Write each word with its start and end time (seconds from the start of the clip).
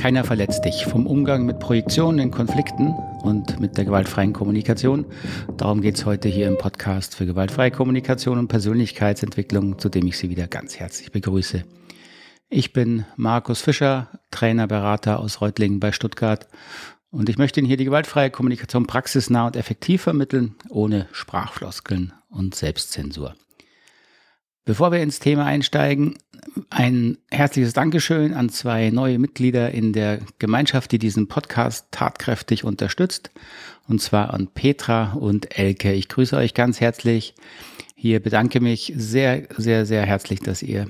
Keiner 0.00 0.24
verletzt 0.24 0.64
dich. 0.64 0.86
Vom 0.86 1.06
Umgang 1.06 1.44
mit 1.44 1.58
Projektionen 1.58 2.20
in 2.20 2.30
Konflikten 2.30 2.94
und 3.20 3.60
mit 3.60 3.76
der 3.76 3.84
gewaltfreien 3.84 4.32
Kommunikation. 4.32 5.04
Darum 5.58 5.82
geht 5.82 5.96
es 5.96 6.06
heute 6.06 6.26
hier 6.26 6.48
im 6.48 6.56
Podcast 6.56 7.14
für 7.14 7.26
gewaltfreie 7.26 7.70
Kommunikation 7.70 8.38
und 8.38 8.48
Persönlichkeitsentwicklung, 8.48 9.78
zu 9.78 9.90
dem 9.90 10.06
ich 10.06 10.16
Sie 10.16 10.30
wieder 10.30 10.46
ganz 10.46 10.80
herzlich 10.80 11.12
begrüße. 11.12 11.64
Ich 12.48 12.72
bin 12.72 13.04
Markus 13.16 13.60
Fischer, 13.60 14.08
Trainer, 14.30 14.66
Berater 14.66 15.20
aus 15.20 15.42
Reutlingen 15.42 15.80
bei 15.80 15.92
Stuttgart 15.92 16.48
und 17.10 17.28
ich 17.28 17.36
möchte 17.36 17.60
Ihnen 17.60 17.66
hier 17.66 17.76
die 17.76 17.84
gewaltfreie 17.84 18.30
Kommunikation 18.30 18.86
praxisnah 18.86 19.48
und 19.48 19.56
effektiv 19.56 20.00
vermitteln, 20.00 20.54
ohne 20.70 21.08
Sprachfloskeln 21.12 22.14
und 22.30 22.54
Selbstzensur. 22.54 23.34
Bevor 24.70 24.92
wir 24.92 25.02
ins 25.02 25.18
Thema 25.18 25.46
einsteigen, 25.46 26.16
ein 26.70 27.18
herzliches 27.28 27.72
Dankeschön 27.72 28.34
an 28.34 28.50
zwei 28.50 28.90
neue 28.90 29.18
Mitglieder 29.18 29.72
in 29.72 29.92
der 29.92 30.20
Gemeinschaft, 30.38 30.92
die 30.92 31.00
diesen 31.00 31.26
Podcast 31.26 31.88
tatkräftig 31.90 32.62
unterstützt, 32.62 33.32
und 33.88 34.00
zwar 34.00 34.32
an 34.32 34.46
Petra 34.46 35.14
und 35.14 35.58
Elke. 35.58 35.92
Ich 35.92 36.08
grüße 36.08 36.36
euch 36.36 36.54
ganz 36.54 36.80
herzlich. 36.80 37.34
Hier 37.96 38.20
bedanke 38.20 38.60
mich 38.60 38.92
sehr, 38.94 39.48
sehr, 39.56 39.86
sehr 39.86 40.06
herzlich, 40.06 40.38
dass 40.38 40.62
ihr 40.62 40.86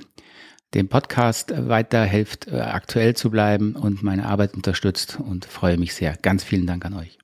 dem 0.75 0.89
Podcast 0.91 1.55
weiterhelft, 1.57 2.49
äh, 2.49 2.61
aktuell 2.61 3.17
zu 3.17 3.31
bleiben 3.31 3.77
und 3.77 4.03
meine 4.03 4.27
Arbeit 4.27 4.53
unterstützt 4.53 5.19
und 5.19 5.47
freue 5.47 5.79
mich 5.79 5.95
sehr. 5.95 6.19
Ganz 6.21 6.45
vielen 6.45 6.67
Dank 6.67 6.85
an 6.85 6.93
euch. 6.93 7.17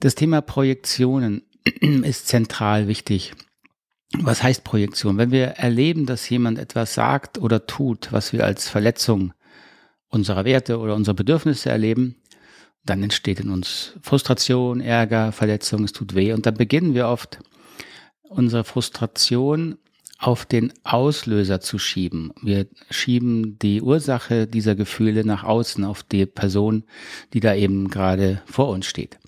Das 0.00 0.14
Thema 0.14 0.42
Projektionen 0.42 1.40
ist 1.80 2.28
zentral 2.28 2.86
wichtig. 2.86 3.32
Was 4.20 4.42
heißt 4.42 4.64
Projektion? 4.64 5.18
Wenn 5.18 5.32
wir 5.32 5.46
erleben, 5.46 6.06
dass 6.06 6.28
jemand 6.28 6.58
etwas 6.58 6.94
sagt 6.94 7.38
oder 7.38 7.66
tut, 7.66 8.12
was 8.12 8.32
wir 8.32 8.44
als 8.44 8.68
Verletzung 8.68 9.32
unserer 10.08 10.44
Werte 10.44 10.78
oder 10.78 10.94
unserer 10.94 11.14
Bedürfnisse 11.14 11.70
erleben, 11.70 12.16
dann 12.84 13.02
entsteht 13.02 13.40
in 13.40 13.50
uns 13.50 13.94
Frustration, 14.02 14.80
Ärger, 14.80 15.32
Verletzung, 15.32 15.84
es 15.84 15.92
tut 15.92 16.14
weh 16.14 16.32
und 16.32 16.46
dann 16.46 16.54
beginnen 16.54 16.94
wir 16.94 17.08
oft 17.08 17.38
unsere 18.22 18.64
Frustration 18.64 19.78
auf 20.18 20.46
den 20.46 20.72
Auslöser 20.84 21.60
zu 21.60 21.78
schieben. 21.78 22.32
Wir 22.40 22.66
schieben 22.90 23.58
die 23.58 23.82
Ursache 23.82 24.46
dieser 24.46 24.74
Gefühle 24.74 25.24
nach 25.24 25.44
außen 25.44 25.84
auf 25.84 26.02
die 26.02 26.24
Person, 26.24 26.84
die 27.32 27.40
da 27.40 27.54
eben 27.54 27.88
gerade 27.88 28.42
vor 28.46 28.68
uns 28.68 28.86
steht. 28.86 29.18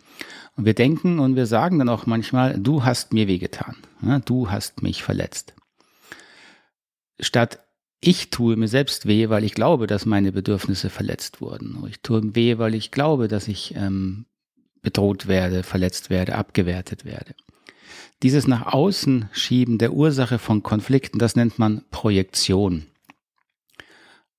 Und 0.56 0.64
wir 0.64 0.74
denken 0.74 1.18
und 1.18 1.36
wir 1.36 1.46
sagen 1.46 1.78
dann 1.78 1.88
auch 1.88 2.06
manchmal, 2.06 2.58
du 2.58 2.84
hast 2.84 3.12
mir 3.12 3.28
wehgetan, 3.28 3.76
ja, 4.02 4.18
du 4.18 4.50
hast 4.50 4.82
mich 4.82 5.02
verletzt. 5.02 5.54
Statt 7.20 7.60
ich 8.00 8.30
tue 8.30 8.56
mir 8.56 8.68
selbst 8.68 9.06
weh, 9.06 9.28
weil 9.30 9.44
ich 9.44 9.54
glaube, 9.54 9.86
dass 9.86 10.06
meine 10.06 10.32
Bedürfnisse 10.32 10.90
verletzt 10.90 11.40
wurden. 11.40 11.82
Ich 11.88 12.00
tue 12.00 12.34
weh, 12.34 12.58
weil 12.58 12.74
ich 12.74 12.90
glaube, 12.90 13.26
dass 13.26 13.48
ich 13.48 13.74
ähm, 13.74 14.26
bedroht 14.82 15.26
werde, 15.26 15.62
verletzt 15.62 16.10
werde, 16.10 16.36
abgewertet 16.36 17.04
werde. 17.04 17.34
Dieses 18.22 18.46
nach 18.46 18.72
außen 18.72 19.28
schieben 19.32 19.78
der 19.78 19.92
Ursache 19.92 20.38
von 20.38 20.62
Konflikten, 20.62 21.18
das 21.18 21.36
nennt 21.36 21.58
man 21.58 21.84
Projektion. 21.90 22.86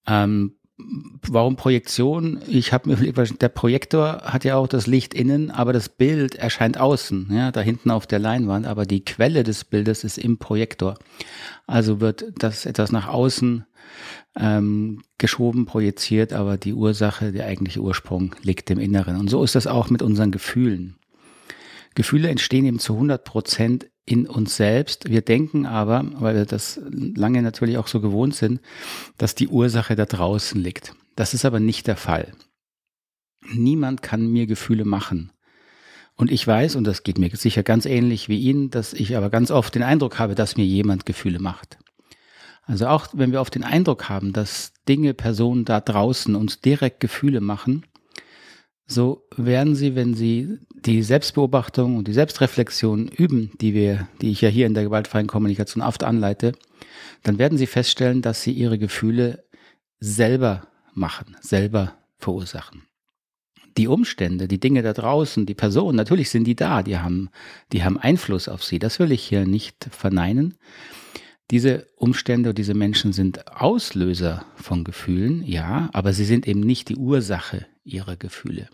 Ähm, 0.08 0.57
warum 0.78 1.56
Projektion? 1.56 2.40
Ich 2.48 2.72
habe 2.72 2.96
mir 2.96 3.12
der 3.12 3.50
Projektor 3.50 4.22
hat 4.24 4.44
ja 4.44 4.56
auch 4.58 4.68
das 4.68 4.88
Licht 4.88 5.14
innen, 5.14 5.50
aber 5.50 5.74
das 5.74 5.90
Bild 5.90 6.36
erscheint 6.36 6.80
außen, 6.80 7.30
ja, 7.32 7.52
da 7.52 7.62
hinten 7.62 7.90
auf 7.90 8.06
der 8.06 8.20
Leinwand, 8.20 8.68
aber 8.68 8.86
die 8.86 9.04
Quelle 9.04 9.44
des 9.44 9.64
Bildes 9.66 10.04
ist 10.04 10.18
im 10.18 10.38
Projektor. 10.38 10.98
Also 11.66 12.00
wird 12.00 12.26
das 12.38 12.66
etwas 12.66 12.92
nach 12.92 13.08
außen 13.08 13.66
ähm, 14.40 15.02
geschoben, 15.18 15.66
projiziert, 15.66 16.32
aber 16.32 16.58
die 16.58 16.74
Ursache, 16.74 17.32
der 17.32 17.48
eigentliche 17.48 17.82
Ursprung 17.82 18.36
liegt 18.44 18.70
im 18.70 18.80
Inneren. 18.80 19.18
Und 19.18 19.30
so 19.30 19.44
ist 19.44 19.56
das 19.56 19.66
auch 19.66 19.90
mit 19.90 20.04
unseren 20.04 20.32
Gefühlen. 20.32 20.98
Gefühle 21.96 22.30
entstehen 22.30 22.66
eben 22.66 22.80
zu 22.80 22.94
100 22.94 23.24
Prozent 23.24 23.88
in 24.08 24.26
uns 24.26 24.56
selbst. 24.56 25.10
Wir 25.10 25.22
denken 25.22 25.66
aber, 25.66 26.06
weil 26.14 26.36
wir 26.36 26.46
das 26.46 26.80
lange 26.90 27.42
natürlich 27.42 27.78
auch 27.78 27.88
so 27.88 28.00
gewohnt 28.02 28.34
sind, 28.34 28.62
dass 29.18 29.36
die 29.36 29.50
Ursache 29.50 29.96
da 29.96 30.06
draußen 30.06 30.60
liegt. 30.60 30.96
Das 31.16 31.34
ist 31.34 31.46
aber 31.46 31.60
nicht 31.60 31.88
der 31.88 31.98
Fall. 31.98 32.32
Niemand 33.54 34.02
kann 34.02 34.32
mir 34.32 34.48
Gefühle 34.48 34.86
machen. 34.86 35.32
Und 36.16 36.32
ich 36.32 36.48
weiß, 36.48 36.76
und 36.78 36.86
das 36.86 37.04
geht 37.04 37.20
mir 37.20 37.30
sicher 37.36 37.64
ganz 37.64 37.86
ähnlich 37.86 38.30
wie 38.30 38.40
Ihnen, 38.40 38.72
dass 38.72 38.94
ich 38.94 39.16
aber 39.16 39.30
ganz 39.30 39.52
oft 39.52 39.76
den 39.76 39.84
Eindruck 39.84 40.18
habe, 40.20 40.36
dass 40.36 40.58
mir 40.58 40.66
jemand 40.66 41.06
Gefühle 41.06 41.40
macht. 41.40 41.78
Also 42.64 42.88
auch 42.88 43.08
wenn 43.14 43.32
wir 43.32 43.42
oft 43.42 43.56
den 43.56 43.64
Eindruck 43.64 44.10
haben, 44.10 44.34
dass 44.34 44.74
Dinge, 44.88 45.14
Personen 45.14 45.66
da 45.66 45.80
draußen 45.82 46.36
uns 46.36 46.62
direkt 46.62 47.02
Gefühle 47.02 47.42
machen, 47.42 47.86
so 48.88 49.28
werden 49.36 49.76
Sie, 49.76 49.96
wenn 49.96 50.14
Sie 50.14 50.60
die 50.86 51.04
Selbstbeobachtung 51.04 51.98
und 51.98 52.08
die 52.08 52.14
Selbstreflexion 52.14 53.10
üben, 53.10 53.52
die 53.60 53.74
wir, 53.74 54.08
die 54.22 54.32
ich 54.32 54.42
ja 54.42 54.50
hier 54.50 54.66
in 54.66 54.74
der 54.74 54.86
gewaltfreien 54.86 55.28
Kommunikation 55.28 55.84
oft 55.84 56.04
anleite, 56.04 56.54
dann 57.24 57.38
werden 57.38 57.58
Sie 57.58 57.68
feststellen, 57.68 58.22
dass 58.22 58.42
Sie 58.42 58.54
Ihre 58.54 58.78
Gefühle 58.78 59.44
selber 60.00 60.68
machen, 60.94 61.36
selber 61.42 61.96
verursachen. 62.18 62.84
Die 63.78 63.88
Umstände, 63.88 64.48
die 64.48 64.60
Dinge 64.60 64.82
da 64.82 64.94
draußen, 64.94 65.46
die 65.46 65.54
Personen, 65.54 65.98
natürlich 65.98 66.30
sind 66.30 66.46
die 66.46 66.56
da, 66.56 66.82
die 66.82 66.98
haben, 66.98 67.30
die 67.74 67.84
haben 67.84 68.00
Einfluss 68.00 68.48
auf 68.48 68.64
Sie. 68.64 68.80
Das 68.80 69.00
will 69.00 69.12
ich 69.12 69.24
hier 69.24 69.46
nicht 69.46 69.88
verneinen. 69.92 70.56
Diese 71.50 71.88
Umstände 71.96 72.50
und 72.50 72.58
diese 72.58 72.74
Menschen 72.74 73.14
sind 73.14 73.48
Auslöser 73.48 74.46
von 74.56 74.84
Gefühlen, 74.84 75.44
ja, 75.44 75.90
aber 75.94 76.12
sie 76.12 76.26
sind 76.26 76.46
eben 76.48 76.60
nicht 76.60 76.90
die 76.90 76.98
Ursache 76.98 77.66
ihrer 77.86 78.18
Gefühle. 78.18 78.68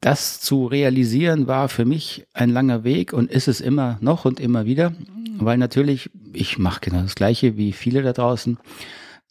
Das 0.00 0.40
zu 0.40 0.66
realisieren 0.66 1.48
war 1.48 1.68
für 1.68 1.84
mich 1.84 2.26
ein 2.32 2.50
langer 2.50 2.84
Weg 2.84 3.12
und 3.12 3.30
ist 3.30 3.48
es 3.48 3.60
immer 3.60 3.98
noch 4.00 4.24
und 4.24 4.38
immer 4.38 4.66
wieder, 4.66 4.94
weil 5.38 5.58
natürlich, 5.58 6.10
ich 6.32 6.58
mache 6.58 6.80
genau 6.80 7.02
das 7.02 7.16
Gleiche 7.16 7.56
wie 7.56 7.72
viele 7.72 8.02
da 8.02 8.12
draußen, 8.12 8.58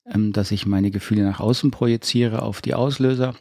ähm, 0.05 0.33
dass 0.33 0.51
ich 0.51 0.65
meine 0.65 0.91
Gefühle 0.91 1.23
nach 1.23 1.39
außen 1.39 1.71
projiziere 1.71 2.41
auf 2.41 2.61
die 2.61 2.73
Auslöser. 2.73 3.35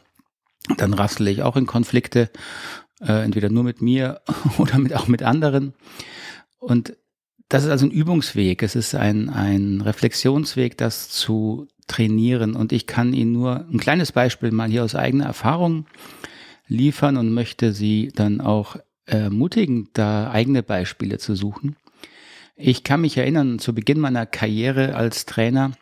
Dann 0.77 0.93
rassle 0.93 1.29
ich 1.29 1.43
auch 1.43 1.57
in 1.57 1.65
Konflikte, 1.65 2.29
äh, 3.01 3.23
entweder 3.23 3.49
nur 3.49 3.63
mit 3.63 3.81
mir 3.81 4.21
oder 4.57 4.79
mit, 4.79 4.93
auch 4.93 5.07
mit 5.07 5.21
anderen. 5.21 5.73
Und 6.57 6.95
das 7.49 7.63
ist 7.63 7.69
also 7.69 7.85
ein 7.85 7.91
Übungsweg, 7.91 8.63
es 8.63 8.75
ist 8.75 8.95
ein, 8.95 9.29
ein 9.29 9.81
Reflexionsweg, 9.81 10.77
das 10.77 11.09
zu 11.09 11.67
trainieren. 11.87 12.55
Und 12.55 12.71
ich 12.71 12.87
kann 12.87 13.13
Ihnen 13.13 13.33
nur 13.33 13.65
ein 13.71 13.79
kleines 13.79 14.11
Beispiel 14.11 14.51
mal 14.51 14.69
hier 14.69 14.83
aus 14.83 14.95
eigener 14.95 15.25
Erfahrung 15.25 15.85
liefern 16.67 17.17
und 17.17 17.33
möchte 17.33 17.71
Sie 17.71 18.11
dann 18.15 18.41
auch 18.41 18.77
ermutigen, 19.05 19.89
da 19.93 20.31
eigene 20.31 20.63
Beispiele 20.63 21.19
zu 21.19 21.35
suchen. 21.35 21.75
Ich 22.55 22.83
kann 22.83 23.01
mich 23.01 23.17
erinnern, 23.17 23.59
zu 23.59 23.75
Beginn 23.75 23.99
meiner 23.99 24.25
Karriere 24.25 24.95
als 24.95 25.25
Trainer, 25.25 25.73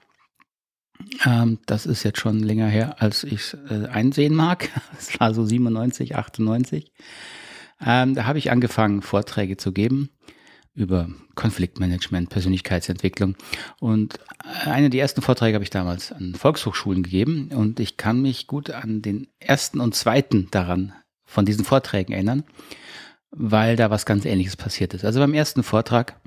ähm, 1.26 1.60
das 1.66 1.86
ist 1.86 2.04
jetzt 2.04 2.20
schon 2.20 2.40
länger 2.40 2.68
her, 2.68 3.02
als 3.02 3.24
ich 3.24 3.34
es 3.34 3.58
äh, 3.70 3.88
einsehen 3.88 4.36
mag, 4.36 4.70
es 4.98 5.18
war 5.20 5.34
so 5.34 5.46
97, 5.46 6.16
98, 6.18 6.92
ähm, 7.86 8.16
da 8.16 8.26
habe 8.26 8.40
ich 8.40 8.52
angefangen, 8.52 9.02
Vorträge 9.02 9.56
zu 9.56 9.72
geben 9.72 10.10
über 10.76 11.10
Konfliktmanagement, 11.36 12.30
Persönlichkeitsentwicklung. 12.30 13.36
Und 13.80 14.20
einer 14.66 14.90
der 14.90 15.02
ersten 15.02 15.22
Vorträge 15.22 15.56
habe 15.56 15.64
ich 15.64 15.70
damals 15.70 16.12
an 16.12 16.34
Volkshochschulen 16.36 17.04
gegeben 17.04 17.50
und 17.54 17.80
ich 17.80 17.98
kann 17.98 18.22
mich 18.22 18.48
gut 18.48 18.72
an 18.72 19.02
den 19.02 19.28
ersten 19.40 19.80
und 19.80 19.96
zweiten 19.96 20.48
daran 20.52 20.94
von 21.26 21.46
diesen 21.46 21.66
Vorträgen 21.66 22.14
erinnern, 22.14 22.44
weil 23.30 23.76
da 23.76 23.90
was 23.92 24.06
ganz 24.06 24.26
Ähnliches 24.26 24.56
passiert 24.56 24.94
ist. 24.94 25.06
Also 25.06 25.20
beim 25.20 25.34
ersten 25.34 25.64
Vortrag 25.64 26.20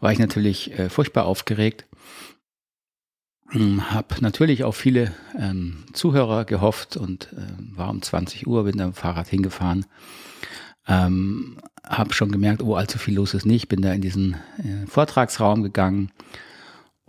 war 0.00 0.12
ich 0.12 0.18
natürlich 0.18 0.78
äh, 0.78 0.88
furchtbar 0.88 1.26
aufgeregt, 1.26 1.86
hm, 3.50 3.90
habe 3.90 4.16
natürlich 4.20 4.64
auf 4.64 4.76
viele 4.76 5.12
ähm, 5.38 5.84
Zuhörer 5.92 6.46
gehofft 6.46 6.96
und 6.96 7.32
äh, 7.34 7.76
war 7.76 7.90
um 7.90 8.00
20 8.00 8.46
Uhr, 8.46 8.64
bin 8.64 8.78
dem 8.78 8.94
Fahrrad 8.94 9.28
hingefahren 9.28 9.84
ähm, 10.86 11.58
habe 11.86 12.14
schon 12.14 12.32
gemerkt, 12.32 12.62
oh, 12.62 12.74
allzu 12.74 12.98
viel 12.98 13.14
los 13.14 13.34
ist 13.34 13.46
nicht. 13.46 13.68
Bin 13.68 13.82
da 13.82 13.92
in 13.92 14.00
diesen 14.00 14.34
äh, 14.58 14.86
Vortragsraum 14.86 15.62
gegangen 15.62 16.10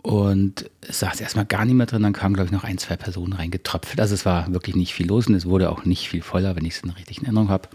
und 0.02 0.70
saß 0.88 1.20
erstmal 1.20 1.46
gar 1.46 1.64
niemand 1.64 1.92
drin. 1.92 2.02
Dann 2.02 2.12
kamen, 2.12 2.34
glaube 2.34 2.46
ich, 2.46 2.52
noch 2.52 2.64
ein, 2.64 2.78
zwei 2.78 2.96
Personen 2.96 3.32
reingetröpfelt. 3.32 4.00
Also 4.00 4.14
es 4.14 4.24
war 4.24 4.52
wirklich 4.52 4.76
nicht 4.76 4.94
viel 4.94 5.08
los 5.08 5.26
und 5.26 5.34
es 5.34 5.46
wurde 5.46 5.70
auch 5.70 5.84
nicht 5.84 6.08
viel 6.08 6.22
voller, 6.22 6.56
wenn 6.56 6.64
ich 6.64 6.74
es 6.74 6.80
in 6.82 6.90
richtigen 6.90 7.24
Erinnerung 7.24 7.48
habe. 7.48 7.68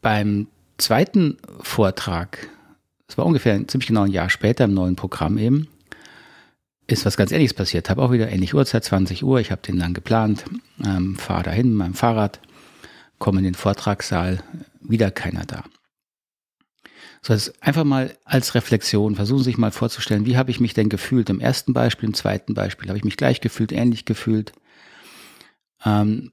Beim 0.00 0.48
zweiten 0.78 1.38
Vortrag, 1.60 2.48
es 3.08 3.16
war 3.16 3.26
ungefähr 3.26 3.66
ziemlich 3.68 3.88
genau 3.88 4.02
ein 4.02 4.10
Jahr 4.10 4.30
später 4.30 4.64
im 4.64 4.74
neuen 4.74 4.96
Programm 4.96 5.38
eben, 5.38 5.68
ist 6.86 7.04
was 7.04 7.16
ganz 7.16 7.32
Ähnliches 7.32 7.54
passiert. 7.54 7.90
Habe 7.90 8.02
auch 8.02 8.12
wieder 8.12 8.30
ähnliche 8.30 8.56
Uhrzeit, 8.56 8.84
20 8.84 9.24
Uhr. 9.24 9.40
Ich 9.40 9.50
habe 9.50 9.62
den 9.62 9.78
dann 9.78 9.94
geplant, 9.94 10.44
ähm, 10.84 11.16
fahre 11.16 11.44
dahin 11.44 11.70
mit 11.70 11.78
meinem 11.78 11.94
Fahrrad 11.94 12.40
komme 13.18 13.38
in 13.38 13.44
den 13.44 13.54
Vortragssaal, 13.54 14.42
wieder 14.80 15.10
keiner 15.10 15.44
da. 15.44 15.64
So, 17.22 17.32
das 17.32 17.60
einfach 17.60 17.84
mal 17.84 18.16
als 18.24 18.54
Reflexion, 18.54 19.16
versuchen 19.16 19.38
Sie 19.38 19.44
sich 19.44 19.58
mal 19.58 19.72
vorzustellen, 19.72 20.26
wie 20.26 20.36
habe 20.36 20.50
ich 20.50 20.60
mich 20.60 20.74
denn 20.74 20.88
gefühlt? 20.88 21.28
Im 21.28 21.40
ersten 21.40 21.72
Beispiel, 21.72 22.08
im 22.08 22.14
zweiten 22.14 22.54
Beispiel, 22.54 22.88
habe 22.88 22.98
ich 22.98 23.04
mich 23.04 23.16
gleich 23.16 23.40
gefühlt, 23.40 23.72
ähnlich 23.72 24.04
gefühlt? 24.04 24.52
Ähm, 25.84 26.32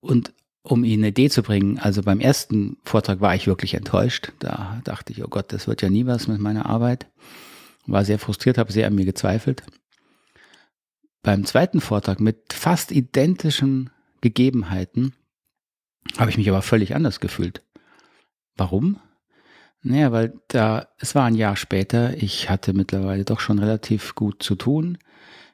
und 0.00 0.32
um 0.62 0.84
Ihnen 0.84 1.02
eine 1.02 1.08
Idee 1.08 1.30
zu 1.30 1.42
bringen, 1.42 1.78
also 1.78 2.02
beim 2.02 2.20
ersten 2.20 2.78
Vortrag 2.84 3.20
war 3.20 3.34
ich 3.34 3.46
wirklich 3.46 3.74
enttäuscht. 3.74 4.32
Da 4.38 4.80
dachte 4.84 5.12
ich, 5.12 5.24
oh 5.24 5.28
Gott, 5.28 5.52
das 5.52 5.66
wird 5.66 5.82
ja 5.82 5.90
nie 5.90 6.06
was 6.06 6.28
mit 6.28 6.40
meiner 6.40 6.66
Arbeit. 6.66 7.06
War 7.86 8.04
sehr 8.04 8.18
frustriert, 8.18 8.58
habe 8.58 8.72
sehr 8.72 8.86
an 8.86 8.94
mir 8.94 9.04
gezweifelt. 9.04 9.62
Beim 11.22 11.44
zweiten 11.44 11.80
Vortrag 11.80 12.20
mit 12.20 12.52
fast 12.52 12.92
identischen 12.92 13.90
Gegebenheiten 14.20 15.14
habe 16.16 16.30
ich 16.30 16.38
mich 16.38 16.48
aber 16.48 16.62
völlig 16.62 16.94
anders 16.94 17.20
gefühlt. 17.20 17.62
Warum? 18.56 18.98
Naja, 19.82 20.10
weil 20.12 20.34
da, 20.48 20.88
es 20.98 21.14
war 21.14 21.24
ein 21.24 21.34
Jahr 21.34 21.56
später, 21.56 22.16
ich 22.16 22.50
hatte 22.50 22.72
mittlerweile 22.72 23.24
doch 23.24 23.40
schon 23.40 23.58
relativ 23.58 24.14
gut 24.14 24.42
zu 24.42 24.56
tun. 24.56 24.98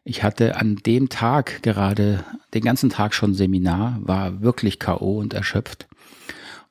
Ich 0.02 0.22
hatte 0.22 0.56
an 0.56 0.76
dem 0.76 1.08
Tag 1.08 1.62
gerade 1.62 2.24
den 2.52 2.62
ganzen 2.62 2.90
Tag 2.90 3.14
schon 3.14 3.34
Seminar, 3.34 3.98
war 4.00 4.42
wirklich 4.42 4.78
K.O. 4.78 5.18
und 5.18 5.34
erschöpft 5.34 5.88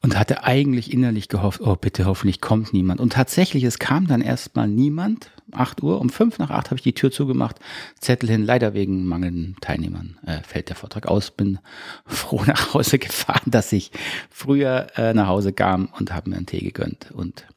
und 0.03 0.19
hatte 0.19 0.43
eigentlich 0.43 0.91
innerlich 0.91 1.29
gehofft, 1.29 1.61
oh 1.61 1.77
bitte, 1.77 2.05
hoffentlich 2.05 2.41
kommt 2.41 2.73
niemand. 2.73 2.99
Und 2.99 3.13
tatsächlich, 3.13 3.63
es 3.63 3.79
kam 3.79 4.05
dann 4.05 4.21
erstmal 4.21 4.67
niemand. 4.67 5.31
Acht 5.53 5.81
Uhr, 5.81 6.01
um 6.01 6.09
fünf 6.09 6.39
nach 6.39 6.49
acht 6.49 6.67
habe 6.67 6.75
ich 6.75 6.83
die 6.83 6.93
Tür 6.93 7.09
zugemacht, 7.09 7.59
Zettel 7.99 8.29
hin, 8.29 8.43
leider 8.43 8.73
wegen 8.73 9.05
mangelnden 9.05 9.55
Teilnehmern 9.61 10.19
äh, 10.25 10.43
fällt 10.43 10.67
der 10.67 10.75
Vortrag 10.75 11.07
aus. 11.07 11.31
Bin 11.31 11.59
froh 12.05 12.43
nach 12.45 12.73
Hause 12.73 12.99
gefahren, 12.99 13.49
dass 13.49 13.71
ich 13.71 13.91
früher 14.29 14.87
äh, 14.97 15.13
nach 15.13 15.27
Hause 15.27 15.53
kam 15.53 15.87
und 15.97 16.13
habe 16.13 16.29
mir 16.29 16.35
einen 16.35 16.47
Tee 16.47 16.59
gegönnt 16.59 17.11
und 17.11 17.47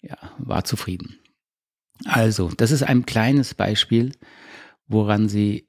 ja, 0.00 0.16
war 0.38 0.64
zufrieden. 0.64 1.18
Also, 2.06 2.50
das 2.56 2.70
ist 2.70 2.82
ein 2.82 3.04
kleines 3.04 3.54
Beispiel, 3.54 4.12
woran 4.86 5.28
Sie 5.28 5.67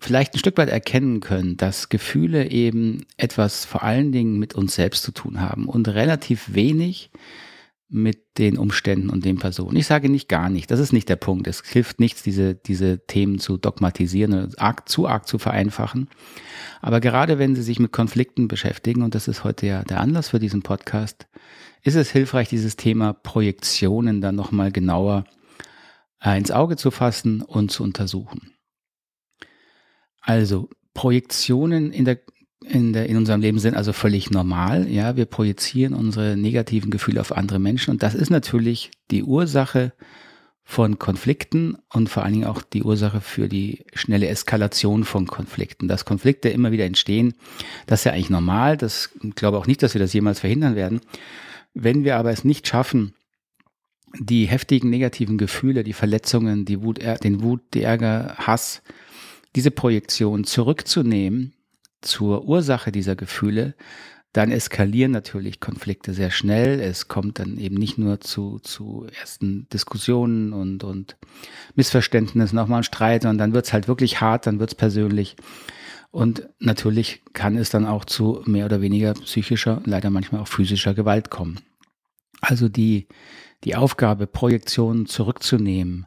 vielleicht 0.00 0.34
ein 0.34 0.38
Stück 0.38 0.56
weit 0.56 0.70
erkennen 0.70 1.20
können, 1.20 1.56
dass 1.56 1.88
Gefühle 1.90 2.50
eben 2.50 3.06
etwas 3.16 3.64
vor 3.64 3.82
allen 3.82 4.12
Dingen 4.12 4.38
mit 4.38 4.54
uns 4.54 4.74
selbst 4.74 5.02
zu 5.02 5.12
tun 5.12 5.40
haben 5.40 5.66
und 5.68 5.88
relativ 5.88 6.54
wenig 6.54 7.10
mit 7.90 8.38
den 8.38 8.56
Umständen 8.56 9.10
und 9.10 9.24
den 9.24 9.38
Personen. 9.38 9.76
Ich 9.76 9.86
sage 9.86 10.08
nicht 10.08 10.28
gar 10.28 10.48
nicht, 10.48 10.70
das 10.70 10.78
ist 10.78 10.92
nicht 10.92 11.08
der 11.08 11.16
Punkt. 11.16 11.48
Es 11.48 11.62
hilft 11.66 11.98
nichts, 11.98 12.22
diese, 12.22 12.54
diese 12.54 13.04
Themen 13.06 13.40
zu 13.40 13.56
dogmatisieren 13.56 14.32
und 14.32 14.60
arg, 14.60 14.88
zu 14.88 15.08
arg 15.08 15.26
zu 15.26 15.38
vereinfachen. 15.38 16.08
Aber 16.80 17.00
gerade 17.00 17.38
wenn 17.38 17.56
Sie 17.56 17.62
sich 17.62 17.80
mit 17.80 17.92
Konflikten 17.92 18.46
beschäftigen, 18.46 19.02
und 19.02 19.16
das 19.16 19.26
ist 19.26 19.42
heute 19.42 19.66
ja 19.66 19.82
der 19.82 20.00
Anlass 20.00 20.28
für 20.28 20.38
diesen 20.38 20.62
Podcast, 20.62 21.26
ist 21.82 21.96
es 21.96 22.10
hilfreich, 22.10 22.48
dieses 22.48 22.76
Thema 22.76 23.12
Projektionen 23.12 24.20
dann 24.20 24.36
nochmal 24.36 24.70
genauer 24.70 25.24
äh, 26.22 26.38
ins 26.38 26.52
Auge 26.52 26.76
zu 26.76 26.92
fassen 26.92 27.42
und 27.42 27.72
zu 27.72 27.82
untersuchen. 27.82 28.52
Also 30.20 30.68
Projektionen 30.94 31.92
in 31.92 32.04
der 32.04 32.20
in, 32.62 32.92
der, 32.92 33.08
in 33.08 33.16
unserem 33.16 33.40
Leben 33.40 33.58
sind 33.58 33.74
also 33.74 33.94
völlig 33.94 34.30
normal. 34.30 34.86
Ja, 34.88 35.16
wir 35.16 35.24
projizieren 35.24 35.94
unsere 35.94 36.36
negativen 36.36 36.90
Gefühle 36.90 37.22
auf 37.22 37.34
andere 37.34 37.58
Menschen 37.58 37.90
und 37.90 38.02
das 38.02 38.14
ist 38.14 38.30
natürlich 38.30 38.90
die 39.10 39.24
Ursache 39.24 39.92
von 40.62 41.00
Konflikten 41.00 41.78
und 41.92 42.08
vor 42.08 42.22
allen 42.22 42.34
Dingen 42.34 42.46
auch 42.46 42.62
die 42.62 42.84
Ursache 42.84 43.20
für 43.20 43.48
die 43.48 43.84
schnelle 43.92 44.28
Eskalation 44.28 45.02
von 45.02 45.26
Konflikten. 45.26 45.88
Dass 45.88 46.04
Konflikte 46.04 46.48
immer 46.48 46.70
wieder 46.70 46.84
entstehen, 46.84 47.34
das 47.86 48.00
ist 48.00 48.04
ja 48.04 48.12
eigentlich 48.12 48.30
normal. 48.30 48.76
Das 48.76 49.10
glaube 49.34 49.58
auch 49.58 49.66
nicht, 49.66 49.82
dass 49.82 49.94
wir 49.94 50.00
das 50.00 50.12
jemals 50.12 50.38
verhindern 50.38 50.76
werden. 50.76 51.00
Wenn 51.74 52.04
wir 52.04 52.16
aber 52.16 52.30
es 52.30 52.44
nicht 52.44 52.68
schaffen, 52.68 53.14
die 54.16 54.46
heftigen 54.46 54.90
negativen 54.90 55.38
Gefühle, 55.38 55.82
die 55.82 55.92
Verletzungen, 55.92 56.64
die 56.64 56.82
Wut, 56.82 57.00
den 57.24 57.42
Wut, 57.42 57.62
die 57.74 57.82
Ärger, 57.82 58.36
Hass, 58.38 58.82
diese 59.56 59.70
Projektion 59.70 60.44
zurückzunehmen 60.44 61.54
zur 62.00 62.44
Ursache 62.44 62.92
dieser 62.92 63.16
Gefühle, 63.16 63.74
dann 64.32 64.52
eskalieren 64.52 65.10
natürlich 65.10 65.58
Konflikte 65.58 66.14
sehr 66.14 66.30
schnell. 66.30 66.80
Es 66.80 67.08
kommt 67.08 67.40
dann 67.40 67.58
eben 67.58 67.74
nicht 67.74 67.98
nur 67.98 68.20
zu, 68.20 68.60
zu 68.60 69.06
ersten 69.18 69.68
Diskussionen 69.70 70.52
und, 70.52 70.84
und 70.84 71.16
Missverständnissen, 71.74 72.58
auch 72.58 72.68
mal 72.68 72.78
ein 72.78 72.84
Streit, 72.84 73.22
sondern 73.22 73.38
dann 73.38 73.54
wird's 73.54 73.72
halt 73.72 73.88
wirklich 73.88 74.20
hart, 74.20 74.46
dann 74.46 74.60
wird's 74.60 74.76
persönlich. 74.76 75.36
Und 76.12 76.48
natürlich 76.60 77.22
kann 77.32 77.56
es 77.56 77.70
dann 77.70 77.86
auch 77.86 78.04
zu 78.04 78.42
mehr 78.46 78.66
oder 78.66 78.80
weniger 78.80 79.14
psychischer, 79.14 79.82
leider 79.84 80.10
manchmal 80.10 80.40
auch 80.40 80.48
physischer 80.48 80.94
Gewalt 80.94 81.30
kommen. 81.30 81.60
Also 82.40 82.68
die, 82.68 83.08
die 83.64 83.74
Aufgabe, 83.76 84.26
Projektionen 84.26 85.06
zurückzunehmen, 85.06 86.06